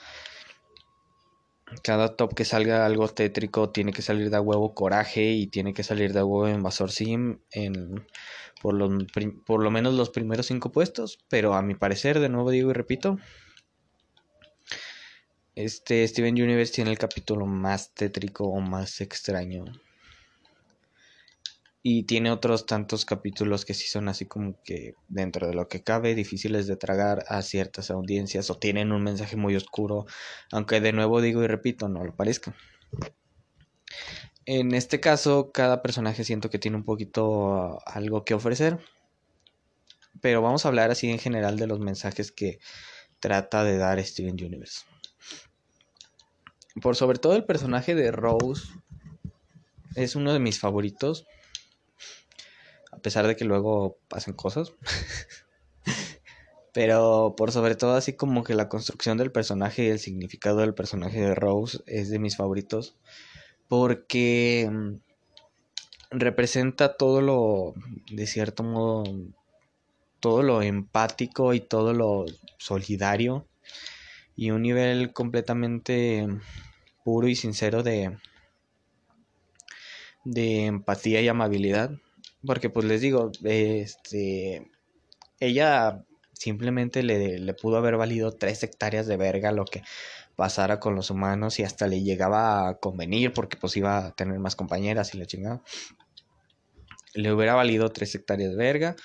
cada 1.82 2.16
top 2.16 2.34
que 2.34 2.44
salga 2.44 2.86
algo 2.86 3.08
tétrico 3.08 3.70
tiene 3.70 3.92
que 3.92 4.02
salir 4.02 4.30
de 4.30 4.38
huevo 4.38 4.74
Coraje 4.74 5.32
y 5.32 5.46
tiene 5.46 5.74
que 5.74 5.82
salir 5.82 6.12
de 6.12 6.22
huevo 6.22 6.48
Invasor 6.48 6.90
Sim 6.90 7.38
en 7.50 8.06
por 8.60 8.74
lo, 8.74 8.88
por 9.44 9.62
lo 9.62 9.70
menos 9.70 9.94
los 9.94 10.10
primeros 10.10 10.46
cinco 10.46 10.70
puestos, 10.70 11.18
pero 11.28 11.54
a 11.54 11.62
mi 11.62 11.74
parecer, 11.74 12.20
de 12.20 12.28
nuevo 12.28 12.50
digo 12.50 12.70
y 12.70 12.74
repito, 12.74 13.18
este 15.56 16.06
Steven 16.06 16.40
Universe 16.40 16.72
tiene 16.72 16.90
el 16.92 16.98
capítulo 16.98 17.44
más 17.44 17.92
tétrico 17.92 18.44
o 18.44 18.60
más 18.60 19.00
extraño. 19.00 19.64
Y 21.82 22.04
tiene 22.04 22.30
otros 22.30 22.66
tantos 22.66 23.04
capítulos 23.04 23.64
que 23.64 23.74
sí 23.74 23.88
son 23.88 24.08
así 24.08 24.26
como 24.26 24.56
que 24.62 24.94
dentro 25.08 25.48
de 25.48 25.54
lo 25.54 25.68
que 25.68 25.82
cabe 25.82 26.14
difíciles 26.14 26.66
de 26.68 26.76
tragar 26.76 27.24
a 27.26 27.42
ciertas 27.42 27.90
audiencias 27.90 28.50
o 28.50 28.58
tienen 28.58 28.92
un 28.92 29.02
mensaje 29.02 29.36
muy 29.36 29.56
oscuro, 29.56 30.06
aunque 30.52 30.80
de 30.80 30.92
nuevo 30.92 31.20
digo 31.20 31.42
y 31.42 31.48
repito, 31.48 31.88
no 31.88 32.04
lo 32.04 32.14
parezca. 32.14 32.54
En 34.44 34.74
este 34.74 35.00
caso, 35.00 35.52
cada 35.52 35.82
personaje 35.82 36.24
siento 36.24 36.50
que 36.50 36.58
tiene 36.58 36.76
un 36.76 36.84
poquito 36.84 37.78
algo 37.86 38.24
que 38.24 38.34
ofrecer. 38.34 38.78
Pero 40.20 40.42
vamos 40.42 40.64
a 40.64 40.68
hablar 40.68 40.90
así 40.90 41.10
en 41.10 41.18
general 41.18 41.56
de 41.56 41.66
los 41.66 41.80
mensajes 41.80 42.32
que 42.32 42.58
trata 43.20 43.64
de 43.64 43.76
dar 43.78 44.02
Steven 44.04 44.34
Universe. 44.34 44.84
Por 46.80 46.96
sobre 46.96 47.18
todo 47.18 47.36
el 47.36 47.44
personaje 47.44 47.94
de 47.94 48.10
Rose 48.10 48.64
es 49.94 50.16
uno 50.16 50.32
de 50.32 50.40
mis 50.40 50.58
favoritos. 50.58 51.26
A 52.92 52.98
pesar 52.98 53.26
de 53.26 53.34
que 53.34 53.44
luego 53.44 53.98
pasen 54.08 54.34
cosas. 54.34 54.72
Pero 56.72 57.34
por 57.36 57.52
sobre 57.52 57.74
todo 57.74 57.96
así 57.96 58.14
como 58.14 58.44
que 58.44 58.54
la 58.54 58.68
construcción 58.68 59.18
del 59.18 59.32
personaje 59.32 59.84
y 59.84 59.88
el 59.88 59.98
significado 59.98 60.58
del 60.58 60.74
personaje 60.74 61.20
de 61.20 61.34
Rose 61.34 61.80
es 61.86 62.08
de 62.08 62.18
mis 62.18 62.36
favoritos 62.36 62.96
porque 63.72 64.68
mm, 64.70 64.96
representa 66.10 66.96
todo 66.96 67.22
lo, 67.22 67.74
de 68.10 68.26
cierto 68.26 68.62
modo, 68.62 69.04
todo 70.20 70.42
lo 70.42 70.60
empático 70.60 71.54
y 71.54 71.60
todo 71.60 71.94
lo 71.94 72.26
solidario 72.58 73.46
y 74.36 74.50
un 74.50 74.60
nivel 74.60 75.12
completamente 75.12 76.28
puro 77.04 77.28
y 77.28 77.34
sincero 77.34 77.82
de, 77.82 78.16
de 80.24 80.66
empatía 80.66 81.20
y 81.22 81.28
amabilidad. 81.28 81.92
Porque 82.46 82.70
pues 82.70 82.86
les 82.86 83.00
digo, 83.00 83.30
este, 83.44 84.70
ella 85.40 86.04
simplemente 86.32 87.02
le, 87.02 87.38
le 87.38 87.54
pudo 87.54 87.76
haber 87.76 87.96
valido 87.96 88.32
tres 88.32 88.62
hectáreas 88.62 89.06
de 89.06 89.16
verga 89.16 89.52
lo 89.52 89.64
que 89.64 89.82
pasara 90.34 90.80
con 90.80 90.94
los 90.94 91.10
humanos 91.10 91.58
y 91.58 91.62
hasta 91.62 91.86
le 91.86 92.02
llegaba 92.02 92.68
a 92.68 92.78
convenir 92.78 93.32
porque 93.32 93.56
pues 93.56 93.76
iba 93.76 94.06
a 94.06 94.12
tener 94.12 94.38
más 94.38 94.56
compañeras 94.56 95.14
y 95.14 95.18
la 95.18 95.26
chingada. 95.26 95.62
Le 97.14 97.32
hubiera 97.32 97.54
valido 97.54 97.90
tres 97.90 98.14
hectáreas 98.14 98.50
de 98.50 98.56
verga. 98.56 98.96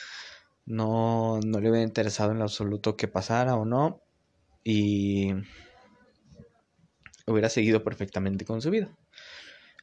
No, 0.66 1.40
no 1.46 1.60
le 1.60 1.70
hubiera 1.70 1.86
interesado 1.86 2.32
en 2.32 2.40
lo 2.40 2.46
absoluto 2.46 2.96
que 2.98 3.08
pasara 3.08 3.56
o 3.56 3.66
no. 3.66 4.02
Y 4.64 5.34
hubiera 7.26 7.50
seguido 7.50 7.84
perfectamente 7.84 8.46
con 8.46 8.62
su 8.62 8.70
vida. 8.70 8.90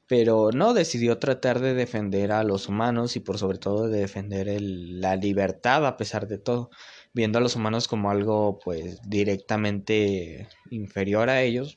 Pero 0.06 0.50
no, 0.52 0.74
decidió 0.74 1.18
tratar 1.18 1.60
de 1.60 1.74
defender 1.74 2.32
a 2.32 2.44
los 2.44 2.68
humanos 2.68 3.16
y 3.16 3.20
por 3.20 3.38
sobre 3.38 3.58
todo 3.58 3.88
de 3.88 4.00
defender 4.00 4.48
la 4.60 5.16
libertad 5.16 5.86
a 5.86 5.96
pesar 5.96 6.28
de 6.28 6.38
todo 6.38 6.70
viendo 7.14 7.38
a 7.38 7.40
los 7.40 7.56
humanos 7.56 7.88
como 7.88 8.10
algo 8.10 8.58
pues 8.58 9.00
directamente 9.08 10.48
inferior 10.70 11.30
a 11.30 11.40
ellos, 11.42 11.76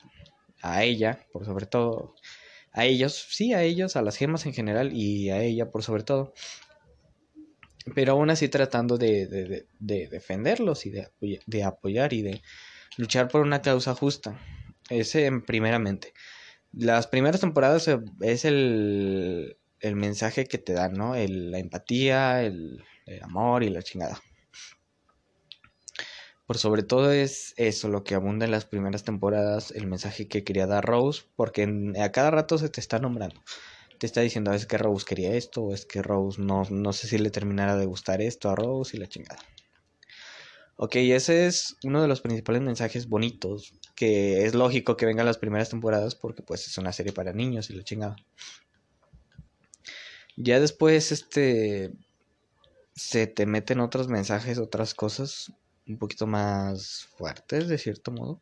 a 0.60 0.82
ella, 0.82 1.24
por 1.32 1.46
sobre 1.46 1.66
todo, 1.66 2.16
a 2.72 2.84
ellos, 2.84 3.26
sí, 3.30 3.54
a 3.54 3.62
ellos, 3.62 3.96
a 3.96 4.02
las 4.02 4.16
gemas 4.16 4.44
en 4.44 4.52
general 4.52 4.92
y 4.92 5.30
a 5.30 5.40
ella 5.40 5.70
por 5.70 5.84
sobre 5.84 6.02
todo. 6.02 6.34
Pero 7.94 8.12
aún 8.12 8.28
así 8.28 8.48
tratando 8.48 8.98
de, 8.98 9.64
defenderlos 9.78 10.84
y 10.84 10.90
de, 10.90 11.08
de 11.46 11.64
apoyar 11.64 12.12
y 12.12 12.22
de 12.22 12.42
luchar 12.98 13.28
por 13.28 13.40
una 13.40 13.62
causa 13.62 13.94
justa. 13.94 14.38
Ese 14.90 15.30
primeramente. 15.46 16.12
Las 16.72 17.06
primeras 17.06 17.40
temporadas 17.40 17.88
es 18.20 18.44
el, 18.44 19.58
el 19.80 19.96
mensaje 19.96 20.46
que 20.46 20.58
te 20.58 20.72
dan, 20.72 20.94
¿no? 20.94 21.14
El, 21.14 21.50
la 21.50 21.58
empatía, 21.58 22.42
el, 22.42 22.84
el 23.06 23.22
amor 23.22 23.62
y 23.62 23.70
la 23.70 23.82
chingada. 23.82 24.20
por 26.48 26.56
sobre 26.56 26.82
todo 26.82 27.12
es 27.12 27.52
eso 27.58 27.88
lo 27.88 28.04
que 28.04 28.14
abunda 28.14 28.46
en 28.46 28.52
las 28.52 28.64
primeras 28.64 29.04
temporadas, 29.04 29.70
el 29.70 29.86
mensaje 29.86 30.28
que 30.28 30.44
quería 30.44 30.66
dar 30.66 30.82
Rose, 30.82 31.24
porque 31.36 31.68
a 32.00 32.10
cada 32.10 32.30
rato 32.30 32.56
se 32.56 32.70
te 32.70 32.80
está 32.80 32.98
nombrando. 32.98 33.42
Te 33.98 34.06
está 34.06 34.22
diciendo, 34.22 34.52
es 34.54 34.64
que 34.64 34.78
Rose 34.78 35.04
quería 35.04 35.34
esto, 35.34 35.62
o 35.62 35.74
es 35.74 35.84
que 35.84 36.00
Rose 36.02 36.40
no, 36.40 36.62
no 36.70 36.92
sé 36.94 37.06
si 37.06 37.18
le 37.18 37.30
terminara 37.30 37.76
de 37.76 37.84
gustar 37.84 38.22
esto 38.22 38.48
a 38.48 38.56
Rose 38.56 38.96
y 38.96 39.00
la 39.00 39.08
chingada. 39.08 39.40
Ok, 40.80 40.94
ese 40.94 41.46
es 41.48 41.76
uno 41.82 42.00
de 42.00 42.06
los 42.06 42.20
principales 42.20 42.62
mensajes 42.62 43.08
bonitos, 43.08 43.74
que 43.96 44.44
es 44.44 44.54
lógico 44.54 44.96
que 44.96 45.06
vengan 45.06 45.26
las 45.26 45.36
primeras 45.36 45.70
temporadas 45.70 46.14
porque 46.14 46.44
pues 46.44 46.68
es 46.68 46.78
una 46.78 46.92
serie 46.92 47.12
para 47.12 47.32
niños 47.32 47.68
y 47.68 47.72
la 47.72 47.82
chingada. 47.82 48.14
Ya 50.36 50.60
después, 50.60 51.10
este, 51.10 51.90
se 52.94 53.26
te 53.26 53.44
meten 53.44 53.80
otros 53.80 54.06
mensajes, 54.06 54.58
otras 54.58 54.94
cosas 54.94 55.52
un 55.88 55.98
poquito 55.98 56.28
más 56.28 57.08
fuertes, 57.16 57.66
de 57.66 57.78
cierto 57.78 58.12
modo. 58.12 58.40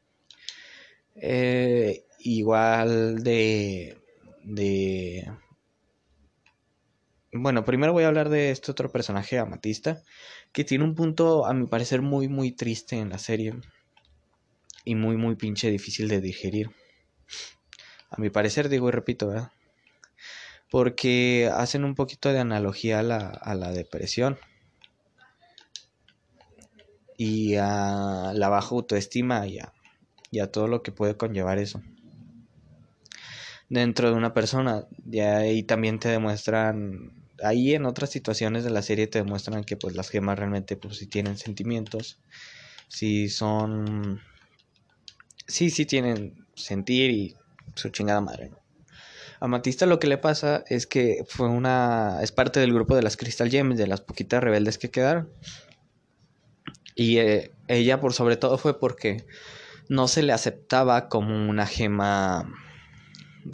Eh, 1.14 2.04
igual 2.18 3.22
de, 3.22 3.96
de... 4.44 5.26
Bueno, 7.32 7.64
primero 7.64 7.92
voy 7.92 8.04
a 8.04 8.08
hablar 8.08 8.28
de 8.28 8.50
este 8.50 8.70
otro 8.70 8.90
personaje, 8.90 9.38
Amatista, 9.38 10.02
que 10.52 10.64
tiene 10.64 10.84
un 10.84 10.94
punto, 10.94 11.46
a 11.46 11.52
mi 11.54 11.66
parecer, 11.66 12.00
muy, 12.02 12.28
muy 12.28 12.52
triste 12.52 12.96
en 12.96 13.10
la 13.10 13.18
serie. 13.18 13.54
Y 14.84 14.94
muy, 14.94 15.16
muy 15.16 15.34
pinche 15.34 15.70
difícil 15.70 16.08
de 16.08 16.20
digerir. 16.20 16.70
A 18.10 18.20
mi 18.20 18.30
parecer, 18.30 18.68
digo 18.68 18.88
y 18.88 18.92
repito, 18.92 19.28
¿verdad? 19.28 19.50
Porque 20.70 21.50
hacen 21.52 21.84
un 21.84 21.94
poquito 21.94 22.32
de 22.32 22.38
analogía 22.38 23.00
a 23.00 23.02
la, 23.02 23.28
a 23.28 23.54
la 23.54 23.72
depresión 23.72 24.38
y 27.16 27.56
a 27.56 28.32
la 28.34 28.48
baja 28.48 28.74
autoestima 28.74 29.46
y 29.46 29.58
a, 29.58 29.72
todo 30.52 30.68
lo 30.68 30.82
que 30.82 30.92
puede 30.92 31.16
conllevar 31.16 31.58
eso 31.58 31.82
dentro 33.68 34.10
de 34.10 34.16
una 34.16 34.34
persona. 34.34 34.86
Y 35.10 35.20
ahí 35.20 35.62
también 35.62 35.98
te 35.98 36.08
demuestran 36.08 37.12
ahí 37.42 37.74
en 37.74 37.86
otras 37.86 38.10
situaciones 38.10 38.64
de 38.64 38.70
la 38.70 38.80
serie 38.82 39.06
te 39.06 39.18
demuestran 39.18 39.64
que 39.64 39.76
pues 39.76 39.94
las 39.94 40.08
gemas 40.08 40.38
realmente 40.38 40.74
pues 40.74 40.96
sí 40.96 41.06
tienen 41.06 41.36
sentimientos 41.36 42.18
sí 42.88 43.28
son 43.28 44.22
sí 45.46 45.68
sí 45.68 45.84
tienen 45.84 46.46
sentir 46.54 47.10
y 47.10 47.36
su 47.74 47.90
chingada 47.90 48.22
madre 48.22 48.52
a 49.40 49.48
Matista 49.48 49.86
lo 49.86 49.98
que 49.98 50.06
le 50.06 50.18
pasa 50.18 50.64
es 50.68 50.86
que 50.86 51.24
fue 51.28 51.48
una 51.48 52.20
es 52.22 52.32
parte 52.32 52.60
del 52.60 52.72
grupo 52.72 52.96
de 52.96 53.02
las 53.02 53.16
Crystal 53.16 53.50
Gems 53.50 53.76
de 53.76 53.86
las 53.86 54.00
poquitas 54.00 54.42
rebeldes 54.42 54.78
que 54.78 54.90
quedaron. 54.90 55.28
Y 56.94 57.18
eh, 57.18 57.52
ella 57.68 58.00
por 58.00 58.14
sobre 58.14 58.36
todo 58.36 58.56
fue 58.56 58.80
porque 58.80 59.26
no 59.88 60.08
se 60.08 60.22
le 60.22 60.32
aceptaba 60.32 61.08
como 61.08 61.48
una 61.48 61.66
gema, 61.66 62.50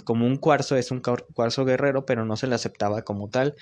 como 0.04 0.26
un 0.26 0.36
cuarzo, 0.36 0.76
es 0.76 0.90
un 0.90 1.00
cuarzo 1.00 1.64
guerrero, 1.64 2.06
pero 2.06 2.24
no 2.24 2.36
se 2.36 2.46
le 2.46 2.54
aceptaba 2.54 3.02
como 3.02 3.28
tal 3.28 3.54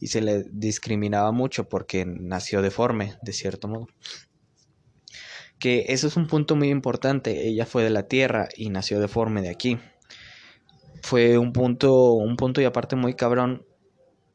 y 0.00 0.08
se 0.08 0.20
le 0.20 0.44
discriminaba 0.50 1.32
mucho 1.32 1.68
porque 1.68 2.04
nació 2.06 2.62
deforme, 2.62 3.14
de 3.22 3.32
cierto 3.32 3.68
modo. 3.68 3.86
Que 5.58 5.86
eso 5.88 6.08
es 6.08 6.16
un 6.16 6.26
punto 6.26 6.56
muy 6.56 6.70
importante, 6.70 7.46
ella 7.46 7.66
fue 7.66 7.84
de 7.84 7.90
la 7.90 8.08
Tierra 8.08 8.48
y 8.56 8.70
nació 8.70 9.00
deforme 9.00 9.42
de 9.42 9.50
aquí. 9.50 9.78
Fue 11.02 11.38
un 11.38 11.52
punto, 11.52 12.12
un 12.12 12.36
punto 12.36 12.60
y 12.60 12.64
aparte 12.64 12.96
muy 12.96 13.14
cabrón 13.14 13.64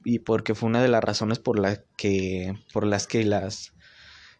y 0.04 0.20
porque 0.20 0.56
fue 0.56 0.70
una 0.70 0.82
de 0.82 0.88
las 0.88 1.04
razones 1.04 1.39
por, 1.39 1.60
la 1.60 1.84
que, 1.98 2.54
por 2.72 2.86
las 2.86 3.08
que 3.08 3.25
las 3.25 3.74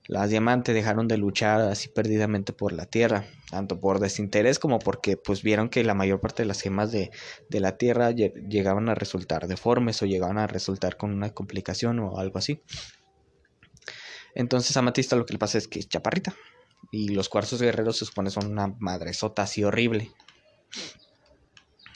las 0.08 0.30
diamantes 0.30 0.74
dejaron 0.74 1.10
de 1.10 1.18
luchar 1.18 1.60
así 1.62 1.90
perdidamente 1.90 2.54
por 2.54 2.72
la 2.72 2.86
tierra, 2.86 3.26
tanto 3.52 3.80
por 3.82 4.00
desinterés 4.00 4.58
como 4.58 4.80
porque 4.80 5.18
pues 5.18 5.44
vieron 5.44 5.70
que 5.70 5.84
la 5.84 5.94
mayor 5.94 6.22
parte 6.22 6.44
de 6.44 6.48
las 6.48 6.62
gemas 6.62 6.94
de, 6.94 7.12
la 7.50 7.78
tierra 7.78 8.12
llegaban 8.12 8.88
a 8.88 8.96
resultar 8.96 9.48
deformes 9.48 10.02
o 10.02 10.06
llegaban 10.06 10.38
a 10.38 10.48
resultar 10.48 10.96
con 10.96 11.12
una 11.14 11.32
complicación 11.32 12.00
o 12.00 12.20
algo 12.20 12.40
así. 12.40 12.62
Entonces 14.34 14.78
a 14.78 14.82
Matista 14.82 15.18
lo 15.18 15.26
que 15.26 15.34
le 15.34 15.40
pasa 15.40 15.58
es 15.58 15.68
que 15.68 15.80
es 15.80 15.90
chaparrita 15.90 16.34
y 16.90 17.10
los 17.10 17.28
cuarzos 17.28 17.62
guerreros 17.62 17.98
se 17.98 18.06
supone 18.06 18.30
son 18.30 18.50
una 18.50 18.68
madresota 18.80 19.42
así 19.42 19.66
horrible, 19.66 20.12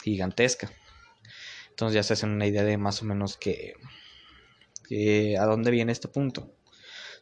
gigantesca. 0.03 0.69
Entonces 1.69 1.95
ya 1.95 2.03
se 2.03 2.13
hacen 2.13 2.31
una 2.31 2.45
idea 2.45 2.63
de 2.63 2.77
más 2.77 3.01
o 3.01 3.05
menos 3.05 3.37
que 3.37 3.75
a 5.39 5.45
dónde 5.45 5.71
viene 5.71 5.93
este 5.93 6.09
punto. 6.09 6.51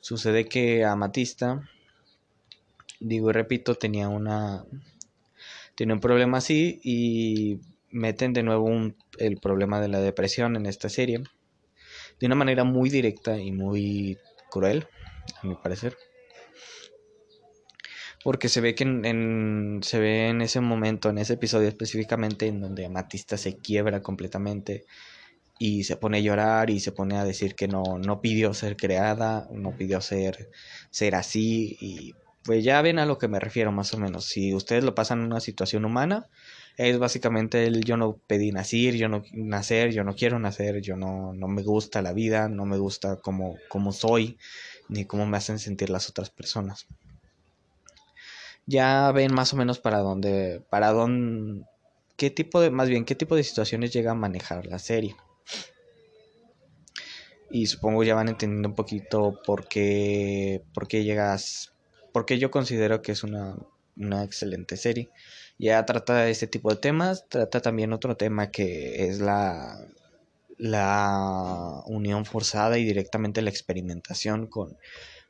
Sucede 0.02 0.46
que 0.46 0.86
Amatista, 0.86 1.70
digo 3.00 3.30
y 3.30 3.34
repito, 3.34 3.76
tenía 3.76 4.10
una 4.10 4.66
tiene 5.76 5.94
un 5.94 6.00
problema 6.00 6.40
así 6.40 6.82
y 6.84 7.60
meten 7.90 8.34
de 8.34 8.44
nuevo 8.44 8.70
el 9.18 9.38
problema 9.38 9.80
de 9.80 9.88
la 9.88 10.02
depresión 10.02 10.56
en 10.56 10.66
esta 10.66 10.90
serie 10.90 11.24
de 12.20 12.26
una 12.26 12.36
manera 12.36 12.64
muy 12.64 12.90
directa 12.90 13.38
y 13.40 13.52
muy 13.52 14.18
cruel, 14.50 14.88
a 15.42 15.48
mi 15.48 15.56
parecer. 15.56 15.96
Porque 18.24 18.50
se 18.50 18.60
ve 18.60 18.76
que 18.76 18.84
en, 18.84 19.80
se 19.82 20.00
ve 20.00 20.28
en 20.28 20.42
ese 20.42 20.60
momento, 20.60 21.10
en 21.10 21.20
ese 21.20 21.34
episodio 21.34 21.70
específicamente, 21.70 22.48
en 22.48 22.60
donde 22.60 22.86
Amatista 22.86 23.38
se 23.38 23.58
quiebra 23.58 24.02
completamente 24.02 24.86
y 25.62 25.84
se 25.84 25.98
pone 25.98 26.18
a 26.18 26.22
llorar 26.22 26.70
y 26.70 26.80
se 26.80 26.94
pone 26.94 27.18
a 27.18 27.26
decir 27.26 27.54
que 27.54 27.68
no, 27.68 28.00
no 28.00 28.22
pidió 28.22 28.54
ser 28.54 28.78
creada, 28.78 29.48
no 29.52 29.76
pidió 29.76 30.00
ser, 30.00 30.50
ser 30.90 31.16
así 31.16 31.78
y 31.82 32.14
pues 32.44 32.64
ya 32.64 32.82
ven 32.82 32.98
a 32.98 33.06
lo 33.06 33.18
que 33.18 33.28
me 33.28 33.42
refiero 33.42 33.74
más 33.74 33.94
o 33.94 33.98
menos. 33.98 34.24
Si 34.26 34.54
ustedes 34.56 34.86
lo 34.86 34.96
pasan 34.96 35.20
en 35.20 35.26
una 35.26 35.42
situación 35.42 35.84
humana, 35.84 36.28
es 36.78 36.98
básicamente 36.98 37.66
el 37.66 37.84
yo 37.84 37.98
no 37.98 38.18
pedí 38.26 38.54
nacer, 38.54 38.96
yo 38.96 39.10
no 39.10 39.22
nacer, 39.34 39.92
yo 39.92 40.06
no 40.06 40.16
quiero 40.16 40.40
nacer, 40.40 40.82
yo 40.82 40.96
no, 40.96 41.34
no 41.34 41.50
me 41.50 41.62
gusta 41.62 42.02
la 42.02 42.14
vida, 42.14 42.48
no 42.48 42.66
me 42.66 42.78
gusta 42.78 43.18
como 43.18 43.92
soy, 43.92 44.38
ni 44.88 45.04
cómo 45.04 45.26
me 45.26 45.38
hacen 45.38 45.60
sentir 45.60 45.90
las 45.90 46.10
otras 46.10 46.30
personas. 46.30 46.88
Ya 48.66 49.12
ven 49.12 49.34
más 49.34 49.54
o 49.54 49.58
menos 49.58 49.80
para 49.80 50.00
dónde, 50.00 50.64
para 50.70 50.94
dónde, 50.94 51.66
qué 52.16 52.30
tipo 52.30 52.62
de, 52.62 52.72
más 52.72 52.88
bien, 52.88 53.04
qué 53.04 53.16
tipo 53.16 53.36
de 53.36 53.44
situaciones 53.44 53.92
llega 53.92 54.12
a 54.12 54.16
manejar 54.16 54.66
la 54.66 54.80
serie 54.80 55.16
y 57.50 57.66
supongo 57.68 58.04
ya 58.04 58.16
van 58.16 58.30
entendiendo 58.30 58.70
un 58.70 58.76
poquito 58.76 59.42
por 59.46 59.68
qué, 59.68 60.64
por 60.74 60.88
qué 60.88 61.04
llegas, 61.04 61.74
porque 62.12 62.38
yo 62.38 62.52
considero 62.52 63.02
que 63.02 63.12
es 63.12 63.24
una, 63.24 63.56
una 63.98 64.24
excelente 64.24 64.78
serie. 64.78 65.10
Ya 65.58 65.86
trata 65.86 66.30
este 66.30 66.48
tipo 66.48 66.70
de 66.70 66.78
temas, 66.78 67.26
trata 67.28 67.62
también 67.62 67.92
otro 67.92 68.16
tema 68.16 68.52
que 68.52 69.08
es 69.08 69.20
la, 69.20 69.86
la 70.58 71.82
unión 71.86 72.26
forzada 72.26 72.78
y 72.78 72.86
directamente 72.86 73.42
la 73.42 73.50
experimentación 73.50 74.48
con, 74.48 74.78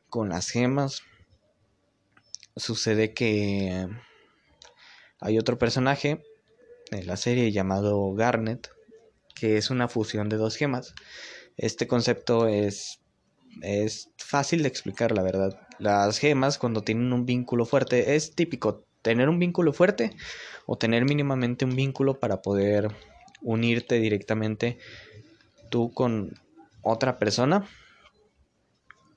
con 0.08 0.28
las 0.28 0.50
gemas. 0.50 1.02
Sucede 2.56 3.14
que 3.14 3.88
hay 5.20 5.38
otro 5.38 5.58
personaje 5.58 6.22
en 6.90 7.06
la 7.06 7.16
serie 7.16 7.50
llamado 7.52 8.12
Garnet, 8.14 8.70
que 9.34 9.56
es 9.56 9.70
una 9.70 9.88
fusión 9.88 10.28
de 10.28 10.36
dos 10.36 10.56
gemas 10.56 10.94
este 11.60 11.86
concepto 11.86 12.48
es, 12.48 13.00
es 13.60 14.10
fácil 14.16 14.62
de 14.62 14.68
explicar, 14.68 15.12
la 15.12 15.22
verdad. 15.22 15.60
Las 15.78 16.18
gemas, 16.18 16.56
cuando 16.56 16.82
tienen 16.82 17.12
un 17.12 17.26
vínculo 17.26 17.66
fuerte, 17.66 18.16
es 18.16 18.34
típico 18.34 18.86
tener 19.02 19.28
un 19.28 19.38
vínculo 19.38 19.74
fuerte 19.74 20.16
o 20.64 20.78
tener 20.78 21.04
mínimamente 21.04 21.66
un 21.66 21.76
vínculo 21.76 22.18
para 22.18 22.40
poder 22.40 22.88
unirte 23.42 24.00
directamente 24.00 24.78
tú 25.70 25.92
con 25.92 26.32
otra 26.80 27.18
persona 27.18 27.68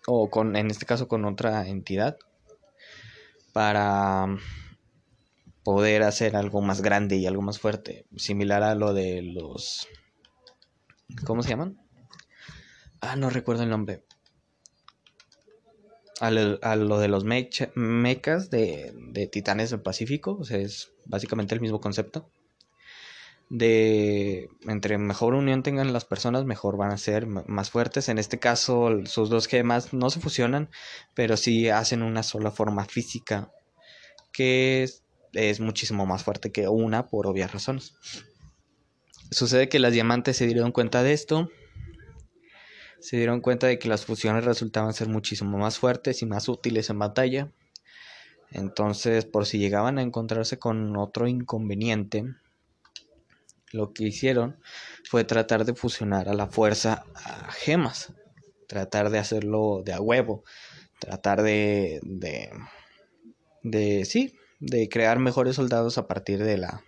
o 0.06 0.30
con 0.30 0.58
en 0.58 0.70
este 0.70 0.86
caso 0.86 1.08
con 1.08 1.24
otra 1.26 1.68
entidad 1.68 2.18
para 3.54 4.28
poder 5.64 6.04
hacer 6.04 6.36
algo 6.36 6.62
más 6.62 6.82
grande 6.82 7.18
y 7.18 7.26
algo 7.26 7.42
más 7.42 7.60
fuerte 7.60 8.06
similar 8.16 8.64
a 8.64 8.76
lo 8.76 8.94
de 8.94 9.22
los 9.22 9.88
¿cómo 11.26 11.44
se 11.44 11.50
llaman? 11.50 11.78
Ah, 13.02 13.16
no 13.16 13.30
recuerdo 13.30 13.64
el 13.64 13.70
nombre. 13.70 14.04
A 16.20 16.32
lo, 16.32 17.00
de 17.00 17.08
los 17.10 17.26
mechas 17.26 18.50
de, 18.50 18.94
de, 19.12 19.28
Titanes 19.28 19.72
del 19.72 19.82
Pacífico. 19.82 20.38
O 20.40 20.46
sea, 20.46 20.58
es 20.58 20.94
básicamente 21.06 21.54
el 21.54 21.62
mismo 21.62 21.82
concepto. 21.82 22.30
De 23.50 24.50
entre 24.68 24.98
mejor 24.98 25.34
unión 25.34 25.64
tengan 25.64 25.92
las 25.92 26.06
personas, 26.06 26.46
mejor 26.46 26.78
van 26.78 26.92
a 26.92 26.98
ser 26.98 27.28
más 27.28 27.72
fuertes. 27.72 28.08
En 28.08 28.18
este 28.18 28.40
caso, 28.40 28.90
sus 29.06 29.30
dos 29.30 29.48
gemas 29.48 29.94
no 29.94 30.10
se 30.10 30.22
fusionan, 30.22 30.70
pero 31.14 31.36
sí 31.36 31.70
hacen 31.70 32.04
una 32.04 32.24
sola 32.24 32.52
forma 32.52 32.86
física 32.86 33.52
que 34.32 34.90
es 35.34 35.60
muchísimo 35.60 36.06
más 36.06 36.24
fuerte 36.24 36.52
que 36.52 36.68
una 36.68 37.08
por 37.08 37.28
obvias 37.28 37.52
razones. 37.52 37.96
Sucede 39.32 39.70
que 39.70 39.80
las 39.80 39.94
diamantes 39.94 40.38
se 40.38 40.46
dieron 40.46 40.72
cuenta 40.72 41.04
de 41.04 41.14
esto 41.14 41.50
se 43.04 43.18
dieron 43.18 43.42
cuenta 43.42 43.68
de 43.68 43.80
que 43.80 43.90
las 43.90 44.06
fusiones 44.06 44.46
resultaban 44.46 44.94
ser 44.94 45.10
muchísimo 45.10 45.58
más 45.58 45.78
fuertes 45.78 46.22
y 46.22 46.26
más 46.26 46.48
útiles 46.48 46.90
en 46.90 47.00
batalla. 47.00 47.52
Entonces, 48.50 49.26
por 49.26 49.46
si 49.46 49.60
llegaban 49.60 49.98
a 49.98 50.02
encontrarse 50.02 50.58
con 50.58 50.96
otro 50.96 51.28
inconveniente, 51.28 52.24
lo 53.74 53.92
que 53.92 54.06
hicieron 54.06 54.58
fue 55.04 55.26
tratar 55.26 55.66
de 55.66 55.76
fusionar 55.76 56.30
a 56.30 56.34
la 56.34 56.48
fuerza 56.48 57.04
a 57.14 57.52
gemas, 57.52 58.14
tratar 58.68 59.10
de 59.10 59.20
hacerlo 59.20 59.82
de 59.84 59.92
a 59.92 60.00
huevo, 60.00 60.46
tratar 60.98 61.42
de, 61.42 62.00
de, 62.04 62.52
de 63.64 64.06
sí, 64.06 64.38
de 64.62 64.88
crear 64.88 65.20
mejores 65.20 65.58
soldados 65.58 65.98
a 65.98 66.08
partir 66.08 66.42
de 66.42 66.58
la 66.58 66.86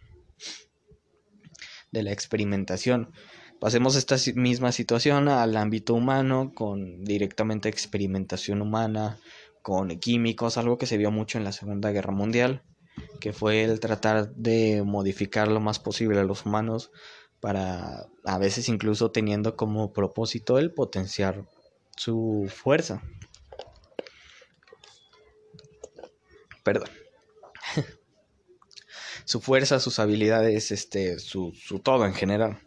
de 1.95 2.03
la 2.03 2.11
experimentación. 2.11 3.11
Pasemos 3.59 3.95
esta 3.95 4.17
misma 4.35 4.71
situación 4.71 5.29
al 5.29 5.55
ámbito 5.55 5.93
humano 5.93 6.51
con 6.53 7.03
directamente 7.03 7.69
experimentación 7.69 8.61
humana, 8.61 9.17
con 9.61 9.89
químicos, 9.97 10.57
algo 10.57 10.77
que 10.77 10.85
se 10.85 10.97
vio 10.97 11.09
mucho 11.09 11.37
en 11.37 11.45
la 11.45 11.51
Segunda 11.51 11.91
Guerra 11.91 12.11
Mundial, 12.11 12.63
que 13.19 13.33
fue 13.33 13.63
el 13.63 13.79
tratar 13.79 14.29
de 14.35 14.83
modificar 14.85 15.47
lo 15.47 15.59
más 15.61 15.79
posible 15.79 16.19
a 16.19 16.23
los 16.23 16.45
humanos 16.45 16.91
para 17.39 18.07
a 18.25 18.37
veces 18.37 18.69
incluso 18.69 19.11
teniendo 19.11 19.55
como 19.55 19.93
propósito 19.93 20.59
el 20.59 20.73
potenciar 20.73 21.45
su 21.95 22.51
fuerza. 22.53 23.01
Perdón. 26.63 26.89
Su 29.25 29.41
fuerza, 29.41 29.79
sus 29.79 29.99
habilidades, 29.99 30.71
este, 30.71 31.19
su, 31.19 31.53
su 31.53 31.79
todo 31.79 32.05
en 32.05 32.13
general. 32.13 32.59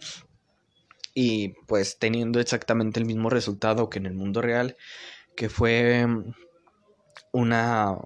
Y 1.15 1.55
pues 1.67 1.99
teniendo 1.99 2.41
exactamente 2.41 3.01
el 3.01 3.07
mismo 3.07 3.31
resultado 3.31 3.89
que 3.89 3.99
en 3.99 4.07
el 4.07 4.15
mundo 4.15 4.43
real, 4.43 4.77
que 5.37 5.49
fue 5.49 6.07
una 7.33 7.97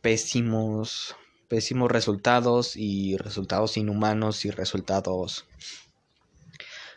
pésimos 0.00 1.16
pésimos 1.48 1.90
resultados 1.90 2.76
y 2.76 3.16
resultados 3.16 3.78
inhumanos 3.78 4.44
y 4.44 4.50
resultados 4.50 5.46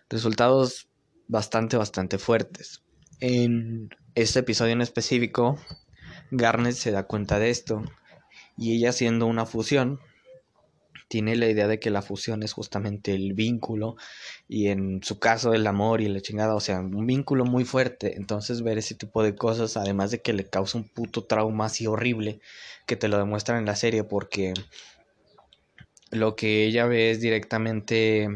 resultados 0.09 0.89
bastante 1.27 1.77
bastante 1.77 2.17
fuertes. 2.17 2.83
En 3.21 3.89
este 4.15 4.39
episodio 4.39 4.73
en 4.73 4.81
específico, 4.81 5.57
Garnet 6.31 6.75
se 6.75 6.91
da 6.91 7.07
cuenta 7.07 7.39
de 7.39 7.49
esto 7.49 7.81
y 8.57 8.75
ella 8.75 8.89
haciendo 8.89 9.25
una 9.25 9.45
fusión 9.45 10.01
tiene 11.11 11.35
la 11.35 11.49
idea 11.49 11.67
de 11.67 11.77
que 11.77 11.89
la 11.89 12.01
fusión 12.01 12.41
es 12.41 12.53
justamente 12.53 13.13
el 13.13 13.33
vínculo 13.33 13.97
y 14.47 14.69
en 14.69 15.03
su 15.03 15.19
caso 15.19 15.53
el 15.53 15.67
amor 15.67 15.99
y 15.99 16.07
la 16.07 16.21
chingada, 16.21 16.55
o 16.55 16.61
sea, 16.61 16.79
un 16.79 17.05
vínculo 17.05 17.43
muy 17.43 17.65
fuerte. 17.65 18.15
Entonces 18.15 18.61
ver 18.61 18.77
ese 18.77 18.95
tipo 18.95 19.21
de 19.21 19.35
cosas, 19.35 19.75
además 19.75 20.11
de 20.11 20.21
que 20.21 20.31
le 20.31 20.47
causa 20.47 20.77
un 20.77 20.85
puto 20.85 21.25
trauma 21.25 21.65
así 21.65 21.85
horrible, 21.85 22.39
que 22.87 22.95
te 22.95 23.09
lo 23.09 23.17
demuestran 23.17 23.59
en 23.59 23.65
la 23.65 23.75
serie, 23.75 24.05
porque 24.05 24.53
lo 26.11 26.37
que 26.37 26.63
ella 26.63 26.85
ve 26.85 27.11
es 27.11 27.19
directamente 27.19 28.29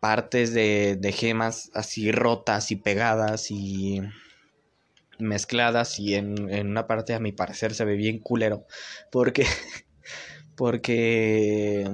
partes 0.00 0.54
de, 0.54 0.96
de 0.98 1.12
gemas 1.12 1.70
así 1.74 2.12
rotas 2.12 2.70
y 2.70 2.76
pegadas 2.76 3.50
y 3.50 4.00
mezcladas 5.18 5.98
y 5.98 6.14
en, 6.14 6.48
en, 6.50 6.68
una 6.68 6.86
parte 6.86 7.12
a 7.12 7.20
mi 7.20 7.32
parecer 7.32 7.74
se 7.74 7.84
ve 7.84 7.94
bien 7.96 8.20
culero 8.20 8.64
porque 9.10 9.44
porque 10.58 11.88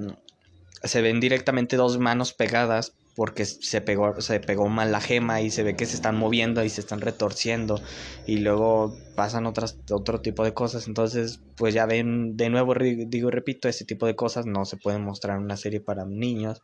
se 0.82 1.02
ven 1.02 1.20
directamente 1.20 1.76
dos 1.76 1.98
manos 1.98 2.32
pegadas 2.32 2.96
porque 3.14 3.44
se 3.44 3.80
pegó, 3.80 4.20
se 4.20 4.40
pegó 4.40 4.68
mal 4.68 4.90
la 4.90 5.00
gema 5.00 5.40
y 5.40 5.50
se 5.50 5.62
ve 5.62 5.76
que 5.76 5.86
se 5.86 5.94
están 5.94 6.16
moviendo 6.16 6.64
y 6.64 6.70
se 6.70 6.80
están 6.80 7.00
retorciendo 7.00 7.80
y 8.26 8.38
luego 8.38 8.96
pasan 9.14 9.46
otras, 9.46 9.78
otro 9.90 10.20
tipo 10.20 10.42
de 10.44 10.54
cosas. 10.54 10.88
Entonces, 10.88 11.40
pues 11.56 11.74
ya 11.74 11.86
ven, 11.86 12.36
de 12.36 12.50
nuevo 12.50 12.74
digo 12.74 13.28
y 13.28 13.30
repito, 13.30 13.68
ese 13.68 13.84
tipo 13.84 14.06
de 14.06 14.16
cosas 14.16 14.46
no 14.46 14.64
se 14.64 14.78
pueden 14.78 15.04
mostrar 15.04 15.36
en 15.36 15.44
una 15.44 15.56
serie 15.56 15.80
para 15.80 16.06
niños, 16.06 16.62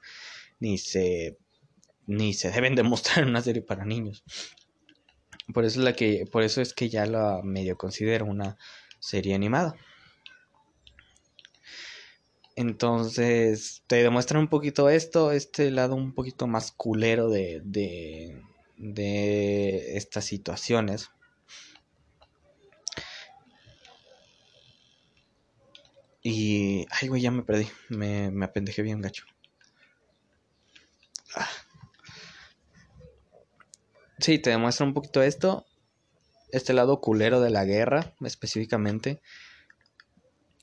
ni 0.58 0.78
se, 0.78 1.36
ni 2.06 2.32
se 2.32 2.50
deben 2.50 2.74
demostrar 2.74 3.18
en 3.24 3.28
una 3.28 3.42
serie 3.42 3.62
para 3.62 3.84
niños. 3.84 4.24
Por 5.52 5.64
eso 5.64 5.80
es 5.80 5.84
la 5.84 5.92
que, 5.92 6.24
por 6.32 6.42
eso 6.42 6.62
es 6.62 6.72
que 6.72 6.88
ya 6.88 7.06
la 7.06 7.42
medio 7.44 7.76
considero 7.76 8.24
una 8.24 8.56
serie 8.98 9.34
animada. 9.34 9.76
Entonces, 12.56 13.82
te 13.86 14.02
demuestran 14.02 14.42
un 14.42 14.48
poquito 14.48 14.90
esto, 14.90 15.32
este 15.32 15.70
lado 15.70 15.94
un 15.94 16.12
poquito 16.14 16.46
más 16.46 16.72
culero 16.72 17.28
de, 17.30 17.60
de, 17.64 18.42
de 18.76 19.96
estas 19.96 20.24
situaciones. 20.24 21.10
Y. 26.22 26.86
Ay, 26.90 27.08
güey, 27.08 27.22
ya 27.22 27.30
me 27.30 27.42
perdí. 27.42 27.68
Me, 27.88 28.30
me 28.30 28.44
apendejé 28.44 28.82
bien 28.82 29.00
gacho. 29.00 29.24
Sí, 34.18 34.38
te 34.38 34.50
demuestra 34.50 34.84
un 34.86 34.92
poquito 34.94 35.22
esto. 35.22 35.64
Este 36.52 36.72
lado 36.72 37.00
culero 37.00 37.40
de 37.40 37.50
la 37.50 37.64
guerra, 37.64 38.12
específicamente 38.20 39.22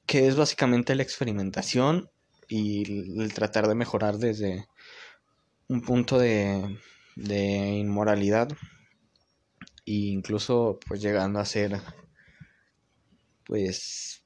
que 0.07 0.27
es 0.27 0.35
básicamente 0.35 0.95
la 0.95 1.03
experimentación 1.03 2.09
y 2.47 3.21
el 3.21 3.33
tratar 3.33 3.67
de 3.67 3.75
mejorar 3.75 4.17
desde 4.17 4.67
un 5.67 5.81
punto 5.81 6.17
de, 6.17 6.79
de 7.15 7.67
inmoralidad 7.75 8.47
e 9.85 9.91
incluso 9.91 10.79
pues 10.87 11.01
llegando 11.01 11.39
a 11.39 11.45
ser 11.45 11.81
pues 13.43 14.23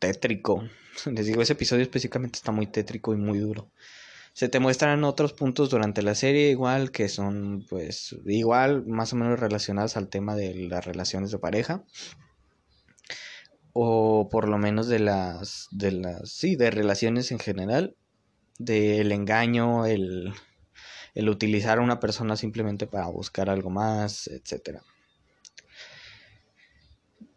tétrico. 0.00 0.64
Les 1.06 1.26
digo, 1.26 1.42
ese 1.42 1.52
episodio 1.52 1.82
específicamente 1.82 2.36
está 2.38 2.50
muy 2.50 2.66
tétrico 2.66 3.14
y 3.14 3.16
muy 3.16 3.38
duro. 3.38 3.70
Se 4.32 4.48
te 4.48 4.60
muestran 4.60 5.04
otros 5.04 5.32
puntos 5.32 5.70
durante 5.70 6.02
la 6.02 6.14
serie 6.14 6.50
igual 6.50 6.90
que 6.90 7.08
son 7.08 7.66
pues 7.68 8.16
igual 8.26 8.84
más 8.86 9.12
o 9.12 9.16
menos 9.16 9.38
relacionados 9.38 9.96
al 9.96 10.08
tema 10.08 10.34
de 10.34 10.54
las 10.54 10.84
relaciones 10.84 11.30
de 11.30 11.38
pareja 11.38 11.84
o 13.72 14.28
por 14.30 14.48
lo 14.48 14.58
menos 14.58 14.88
de 14.88 14.98
las 14.98 15.68
de 15.70 15.92
las 15.92 16.30
sí 16.30 16.56
de 16.56 16.70
relaciones 16.70 17.30
en 17.32 17.38
general 17.38 17.96
del 18.58 19.12
engaño 19.12 19.86
el 19.86 20.32
el 21.14 21.28
utilizar 21.28 21.78
a 21.78 21.82
una 21.82 22.00
persona 22.00 22.36
simplemente 22.36 22.86
para 22.86 23.06
buscar 23.08 23.50
algo 23.50 23.70
más 23.70 24.28
etcétera. 24.28 24.82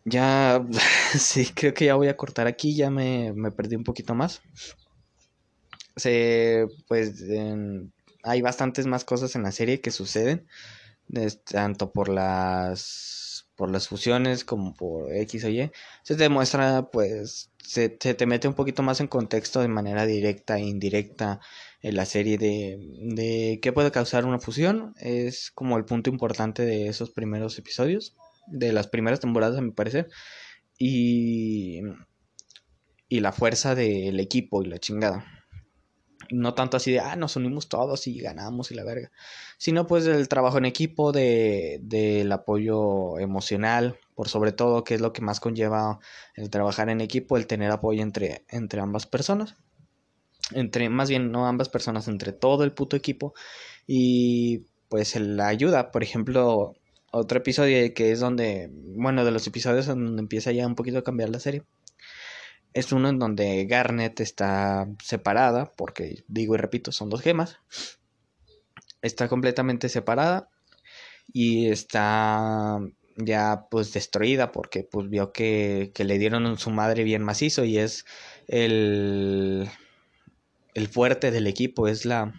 Ya 0.05 0.65
sí 1.17 1.47
creo 1.53 1.73
que 1.73 1.85
ya 1.85 1.95
voy 1.95 2.07
a 2.09 2.17
cortar 2.17 2.47
aquí 2.47 2.75
ya 2.75 2.89
me, 2.89 3.33
me 3.33 3.51
perdí 3.51 3.75
un 3.75 3.83
poquito 3.83 4.15
más. 4.15 4.41
Se 5.95 6.67
pues 6.87 7.23
hay 8.23 8.41
bastantes 8.41 8.85
más 8.87 9.05
cosas 9.05 9.35
en 9.35 9.43
la 9.43 9.51
serie 9.51 9.81
que 9.81 9.91
suceden 9.91 10.47
tanto 11.45 11.91
por 11.91 12.09
las 12.09 13.44
por 13.55 13.71
las 13.71 13.87
fusiones 13.87 14.43
como 14.43 14.73
por 14.75 15.13
X 15.13 15.45
o 15.45 15.49
Y, 15.49 15.71
se 16.03 16.15
te 16.15 16.29
muestra, 16.29 16.89
pues, 16.91 17.51
se, 17.63 17.89
te 17.89 18.25
mete 18.25 18.47
un 18.47 18.53
poquito 18.53 18.83
más 18.83 18.99
en 18.99 19.07
contexto 19.07 19.61
de 19.61 19.67
manera 19.67 20.05
directa 20.05 20.57
e 20.57 20.61
indirecta 20.61 21.39
en 21.81 21.95
la 21.95 22.05
serie 22.05 22.37
de, 22.37 22.77
de 23.15 23.59
qué 23.61 23.71
puede 23.73 23.91
causar 23.91 24.25
una 24.25 24.39
fusión. 24.39 24.93
Es 24.99 25.51
como 25.51 25.77
el 25.77 25.85
punto 25.85 26.09
importante 26.09 26.65
de 26.65 26.87
esos 26.87 27.11
primeros 27.11 27.57
episodios, 27.57 28.15
de 28.47 28.73
las 28.73 28.87
primeras 28.87 29.19
temporadas, 29.19 29.57
a 29.57 29.61
mi 29.61 29.71
parecer. 29.71 30.09
Y, 30.77 31.81
y 33.07 33.19
la 33.21 33.31
fuerza 33.31 33.75
del 33.75 34.19
equipo 34.19 34.63
y 34.63 34.67
la 34.67 34.79
chingada 34.79 35.25
no 36.31 36.53
tanto 36.53 36.77
así 36.77 36.91
de, 36.91 36.99
ah, 36.99 37.15
nos 37.15 37.35
unimos 37.35 37.69
todos 37.69 38.07
y 38.07 38.19
ganamos 38.19 38.71
y 38.71 38.75
la 38.75 38.83
verga, 38.83 39.11
sino 39.57 39.87
pues 39.87 40.05
el 40.05 40.27
trabajo 40.27 40.57
en 40.57 40.65
equipo, 40.65 41.11
de, 41.11 41.79
del 41.83 42.31
apoyo 42.31 43.19
emocional, 43.19 43.97
por 44.15 44.29
sobre 44.29 44.51
todo, 44.51 44.83
que 44.83 44.95
es 44.95 45.01
lo 45.01 45.13
que 45.13 45.21
más 45.21 45.39
conlleva 45.39 45.99
el 46.35 46.49
trabajar 46.49 46.89
en 46.89 47.01
equipo, 47.01 47.37
el 47.37 47.47
tener 47.47 47.71
apoyo 47.71 48.01
entre, 48.01 48.45
entre 48.49 48.81
ambas 48.81 49.05
personas, 49.05 49.55
entre, 50.51 50.89
más 50.89 51.09
bien, 51.09 51.31
no 51.31 51.47
ambas 51.47 51.69
personas, 51.69 52.07
entre 52.07 52.31
todo 52.33 52.63
el 52.63 52.73
puto 52.73 52.95
equipo, 52.95 53.33
y 53.87 54.65
pues 54.89 55.15
la 55.15 55.47
ayuda, 55.47 55.91
por 55.91 56.03
ejemplo, 56.03 56.73
otro 57.11 57.37
episodio 57.39 57.93
que 57.93 58.11
es 58.11 58.19
donde, 58.19 58.69
bueno, 58.71 59.25
de 59.25 59.31
los 59.31 59.47
episodios 59.47 59.87
donde 59.87 60.21
empieza 60.21 60.51
ya 60.51 60.67
un 60.67 60.75
poquito 60.75 60.99
a 60.99 61.03
cambiar 61.03 61.29
la 61.29 61.39
serie 61.39 61.63
es 62.75 62.91
uno 62.91 63.07
en 63.07 63.19
donde 63.19 63.65
Garnet 63.65 64.19
está 64.19 64.87
separada, 65.01 65.71
porque 65.77 66.25
digo 66.27 66.55
y 66.55 66.57
repito, 66.57 66.91
son 66.91 67.09
dos 67.09 67.21
gemas. 67.21 67.57
Está 69.01 69.29
completamente 69.29 69.87
separada 69.87 70.49
y 71.31 71.69
está 71.69 72.79
ya 73.15 73.67
pues 73.71 73.93
destruida 73.93 74.51
porque 74.51 74.83
pues 74.83 75.09
vio 75.09 75.31
que, 75.31 75.93
que 75.95 76.03
le 76.03 76.19
dieron 76.19 76.57
su 76.57 76.69
madre 76.69 77.05
bien 77.05 77.23
macizo 77.23 77.63
y 77.63 77.77
es 77.77 78.05
el, 78.47 79.69
el 80.73 80.87
fuerte 80.89 81.31
del 81.31 81.47
equipo, 81.47 81.87
es 81.87 82.03
la, 82.03 82.33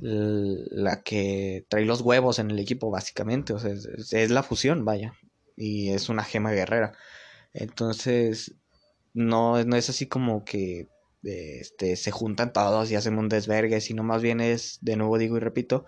la 0.00 1.02
que 1.04 1.66
trae 1.68 1.84
los 1.84 2.00
huevos 2.00 2.40
en 2.40 2.50
el 2.50 2.58
equipo 2.58 2.90
básicamente, 2.90 3.52
o 3.52 3.60
sea, 3.60 3.70
es, 3.70 4.12
es 4.12 4.30
la 4.30 4.42
fusión, 4.42 4.84
vaya, 4.84 5.14
y 5.56 5.90
es 5.90 6.08
una 6.08 6.24
gema 6.24 6.50
guerrera. 6.50 6.94
Entonces, 7.52 8.56
no, 9.16 9.64
no 9.64 9.76
es 9.76 9.88
así 9.88 10.06
como 10.06 10.44
que 10.44 10.88
este, 11.22 11.96
se 11.96 12.10
juntan 12.10 12.52
todos 12.52 12.90
y 12.90 12.96
hacen 12.96 13.18
un 13.18 13.28
desvergue, 13.28 13.80
sino 13.80 14.02
más 14.02 14.22
bien 14.22 14.40
es, 14.40 14.78
de 14.82 14.96
nuevo 14.96 15.18
digo 15.18 15.36
y 15.36 15.40
repito, 15.40 15.86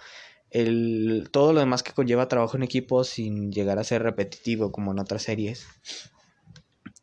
el, 0.51 1.29
todo 1.31 1.53
lo 1.53 1.61
demás 1.61 1.83
que 1.83 1.93
conlleva 1.93 2.29
trabajo 2.29 2.57
en 2.57 2.62
equipo 2.62 3.05
sin 3.05 3.53
llegar 3.53 3.79
a 3.79 3.85
ser 3.85 4.03
repetitivo 4.03 4.73
como 4.73 4.93
en 4.93 4.99
otras 4.99 5.23
series. 5.23 5.67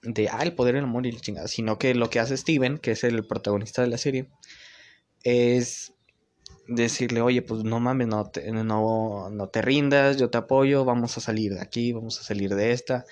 De, 0.02 0.28
ah, 0.30 0.42
el 0.42 0.54
poder, 0.54 0.76
el 0.76 0.84
amor 0.84 1.06
y 1.06 1.12
la 1.12 1.20
chingada. 1.20 1.48
Sino 1.48 1.78
que 1.78 1.94
lo 1.94 2.10
que 2.10 2.20
hace 2.20 2.38
Steven, 2.38 2.80
que 2.80 2.92
es 2.92 3.04
el 3.04 3.26
protagonista 3.26 3.84
de 3.84 3.88
la 3.88 3.98
serie, 3.98 4.30
es 5.24 5.94
decirle, 6.68 7.22
oye, 7.22 7.44
pues 7.44 7.64
no 7.64 7.80
mames, 7.80 8.08
no 8.08 8.32
no, 8.64 9.30
no 9.30 9.50
te 9.50 9.62
rindas, 9.62 10.18
yo 10.18 10.30
te 10.32 10.40
apoyo, 10.40 10.86
vamos 10.86 11.18
a 11.18 11.22
salir 11.22 11.54
de 11.54 11.62
aquí, 11.62 11.94
vamos 11.94 12.20
a 12.20 12.24
salir 12.24 12.56
de 12.56 12.72
esta. 12.72 13.06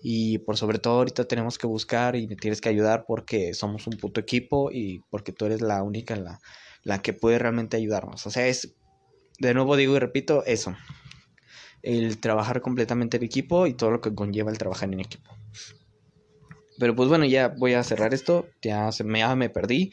Y 0.00 0.38
por 0.38 0.56
sobre 0.56 0.78
todo 0.78 0.98
ahorita 0.98 1.26
tenemos 1.26 1.58
que 1.58 1.66
buscar 1.66 2.14
y 2.16 2.26
me 2.28 2.36
tienes 2.36 2.60
que 2.60 2.68
ayudar 2.68 3.04
porque 3.06 3.54
somos 3.54 3.86
un 3.86 3.96
puto 3.96 4.20
equipo 4.20 4.70
y 4.70 5.00
porque 5.10 5.32
tú 5.32 5.46
eres 5.46 5.60
la 5.60 5.82
única 5.82 6.14
la, 6.16 6.40
la 6.84 7.02
que 7.02 7.12
puede 7.12 7.38
realmente 7.38 7.76
ayudarnos. 7.76 8.26
O 8.26 8.30
sea, 8.30 8.46
es, 8.46 8.74
de 9.38 9.54
nuevo 9.54 9.76
digo 9.76 9.96
y 9.96 9.98
repito, 9.98 10.44
eso. 10.44 10.76
El 11.82 12.18
trabajar 12.18 12.60
completamente 12.60 13.16
en 13.16 13.24
equipo 13.24 13.66
y 13.66 13.74
todo 13.74 13.90
lo 13.90 14.00
que 14.00 14.14
conlleva 14.14 14.50
el 14.50 14.58
trabajar 14.58 14.92
en 14.92 15.00
equipo. 15.00 15.30
Pero 16.78 16.94
pues 16.94 17.08
bueno, 17.08 17.24
ya 17.24 17.48
voy 17.48 17.74
a 17.74 17.82
cerrar 17.82 18.14
esto. 18.14 18.46
Ya, 18.62 18.92
se 18.92 19.04
me, 19.04 19.34
me 19.36 19.50
perdí 19.50 19.90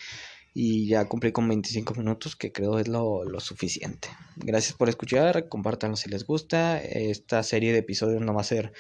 y 0.58 0.88
ya 0.88 1.04
cumplí 1.06 1.34
con 1.34 1.50
25 1.50 1.96
minutos 1.96 2.38
que 2.38 2.54
creo 2.54 2.80
es 2.80 2.88
lo, 2.88 3.26
lo, 3.26 3.41
suficiente. 3.41 4.08
Gracias 4.38 4.74
por 4.74 4.88
escuchar, 4.88 5.50
compártanlo 5.50 5.98
si 5.98 6.10
les 6.10 6.26
gusta. 6.26 6.82
Esta 6.82 7.44
serie 7.44 7.74
de 7.74 7.80
episodios 7.80 8.22
no 8.22 8.34
va 8.34 8.39
a 8.39 8.46
ser, 8.46 8.72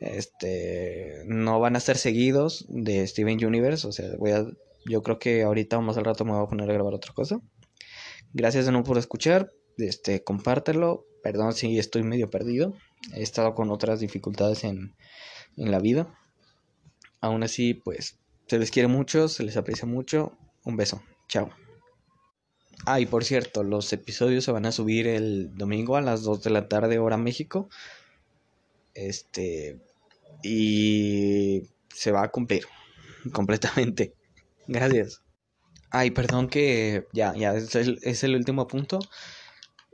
este, 0.00 1.22
no 1.26 1.60
van 1.60 1.76
a 1.76 1.80
ser 1.80 1.96
seguidos 1.96 2.66
de 2.68 3.06
Steven 3.06 3.44
Universe, 3.44 3.86
o 3.86 3.92
sea, 3.92 4.10
voy 4.18 4.32
a, 4.32 4.46
yo 4.86 5.02
creo 5.02 5.18
que 5.18 5.42
ahorita 5.42 5.80
más 5.80 5.96
al 5.96 6.04
rato 6.04 6.24
me 6.24 6.32
voy 6.32 6.44
a 6.44 6.48
poner 6.48 6.70
a 6.70 6.74
grabar 6.74 6.94
otra 6.94 7.12
cosa. 7.12 7.40
Gracias 8.32 8.66
de 8.66 8.72
nuevo 8.72 8.86
por 8.86 8.98
escuchar, 8.98 9.50
este, 9.78 10.22
compártelo, 10.22 11.06
perdón 11.22 11.52
si 11.52 11.78
estoy 11.78 12.02
medio 12.02 12.30
perdido, 12.30 12.74
he 13.14 13.22
estado 13.22 13.54
con 13.54 13.70
otras 13.70 14.00
dificultades 14.00 14.64
en, 14.64 14.94
en 15.56 15.70
la 15.70 15.78
vida. 15.78 16.14
Aún 17.20 17.42
así, 17.42 17.74
pues, 17.74 18.18
se 18.46 18.58
les 18.58 18.70
quiere 18.70 18.88
mucho, 18.88 19.28
se 19.28 19.42
les 19.42 19.56
aprecia 19.56 19.86
mucho. 19.86 20.32
Un 20.64 20.76
beso. 20.76 21.02
Chao. 21.28 21.50
Ah, 22.86 23.00
y 23.00 23.06
por 23.06 23.24
cierto, 23.24 23.62
los 23.62 23.92
episodios 23.92 24.44
se 24.44 24.52
van 24.52 24.66
a 24.66 24.72
subir 24.72 25.06
el 25.06 25.54
domingo 25.56 25.96
a 25.96 26.00
las 26.00 26.22
2 26.22 26.42
de 26.42 26.50
la 26.50 26.68
tarde, 26.68 26.98
hora 26.98 27.16
México. 27.16 27.68
Este. 28.94 29.80
Y 30.42 31.62
se 31.92 32.12
va 32.12 32.22
a 32.22 32.28
cumplir 32.28 32.64
completamente. 33.32 34.14
Gracias. 34.66 35.22
Ay, 35.90 36.10
perdón 36.10 36.48
que 36.48 37.06
ya, 37.12 37.34
ya, 37.34 37.54
es 37.54 37.74
el, 37.74 37.98
es 38.02 38.22
el 38.24 38.34
último 38.34 38.66
punto. 38.66 38.98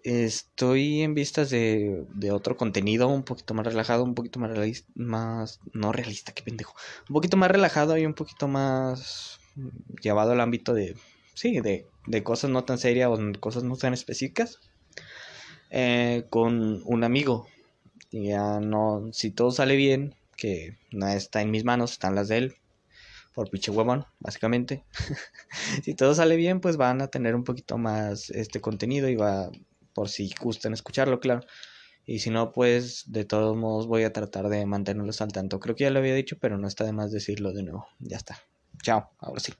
Estoy 0.02 1.00
en 1.00 1.14
vistas 1.14 1.48
de, 1.48 2.04
de, 2.14 2.30
otro 2.30 2.56
contenido 2.56 3.08
un 3.08 3.22
poquito 3.22 3.54
más 3.54 3.64
relajado, 3.64 4.04
un 4.04 4.14
poquito 4.14 4.38
más 4.38 4.50
realista, 4.50 4.90
más, 4.94 5.60
no 5.72 5.92
realista, 5.92 6.32
qué 6.32 6.42
pendejo. 6.42 6.74
Un 7.08 7.14
poquito 7.14 7.36
más 7.38 7.50
relajado 7.50 7.96
y 7.96 8.04
un 8.04 8.12
poquito 8.12 8.48
más 8.48 9.40
llevado 10.02 10.32
al 10.32 10.40
ámbito 10.40 10.74
de 10.74 10.94
sí, 11.34 11.60
de, 11.60 11.86
de 12.06 12.22
cosas 12.22 12.50
no 12.50 12.64
tan 12.64 12.78
serias 12.78 13.10
o 13.10 13.40
cosas 13.40 13.64
no 13.64 13.76
tan 13.76 13.92
específicas, 13.92 14.60
eh, 15.70 16.26
con 16.30 16.82
un 16.84 17.04
amigo. 17.04 17.46
Ya 18.10 18.60
no, 18.60 19.10
si 19.12 19.30
todo 19.30 19.50
sale 19.50 19.76
bien, 19.76 20.14
que 20.36 20.76
no 20.90 21.08
está 21.08 21.42
en 21.42 21.50
mis 21.50 21.64
manos, 21.64 21.92
están 21.92 22.14
las 22.14 22.28
de 22.28 22.38
él, 22.38 22.56
por 23.34 23.50
pinche 23.50 23.70
huevón, 23.70 24.06
básicamente. 24.20 24.84
si 25.84 25.94
todo 25.94 26.14
sale 26.14 26.36
bien, 26.36 26.60
pues 26.60 26.76
van 26.76 27.02
a 27.02 27.08
tener 27.08 27.34
un 27.34 27.44
poquito 27.44 27.78
más 27.78 28.30
este 28.30 28.60
contenido 28.60 29.08
y 29.08 29.16
va, 29.16 29.50
por 29.92 30.08
si 30.08 30.32
gustan 30.40 30.72
escucharlo, 30.72 31.20
claro. 31.20 31.46
Y 32.06 32.18
si 32.18 32.30
no, 32.30 32.52
pues 32.52 33.04
de 33.06 33.24
todos 33.24 33.56
modos 33.56 33.86
voy 33.86 34.04
a 34.04 34.12
tratar 34.12 34.48
de 34.48 34.66
mantenerlos 34.66 35.20
al 35.22 35.32
tanto. 35.32 35.58
Creo 35.58 35.74
que 35.74 35.84
ya 35.84 35.90
lo 35.90 36.00
había 36.00 36.14
dicho, 36.14 36.36
pero 36.38 36.58
no 36.58 36.68
está 36.68 36.84
de 36.84 36.92
más 36.92 37.10
decirlo 37.10 37.52
de 37.52 37.62
nuevo. 37.62 37.88
Ya 37.98 38.18
está. 38.18 38.38
Chao, 38.82 39.10
ahora 39.18 39.40
sí. 39.40 39.54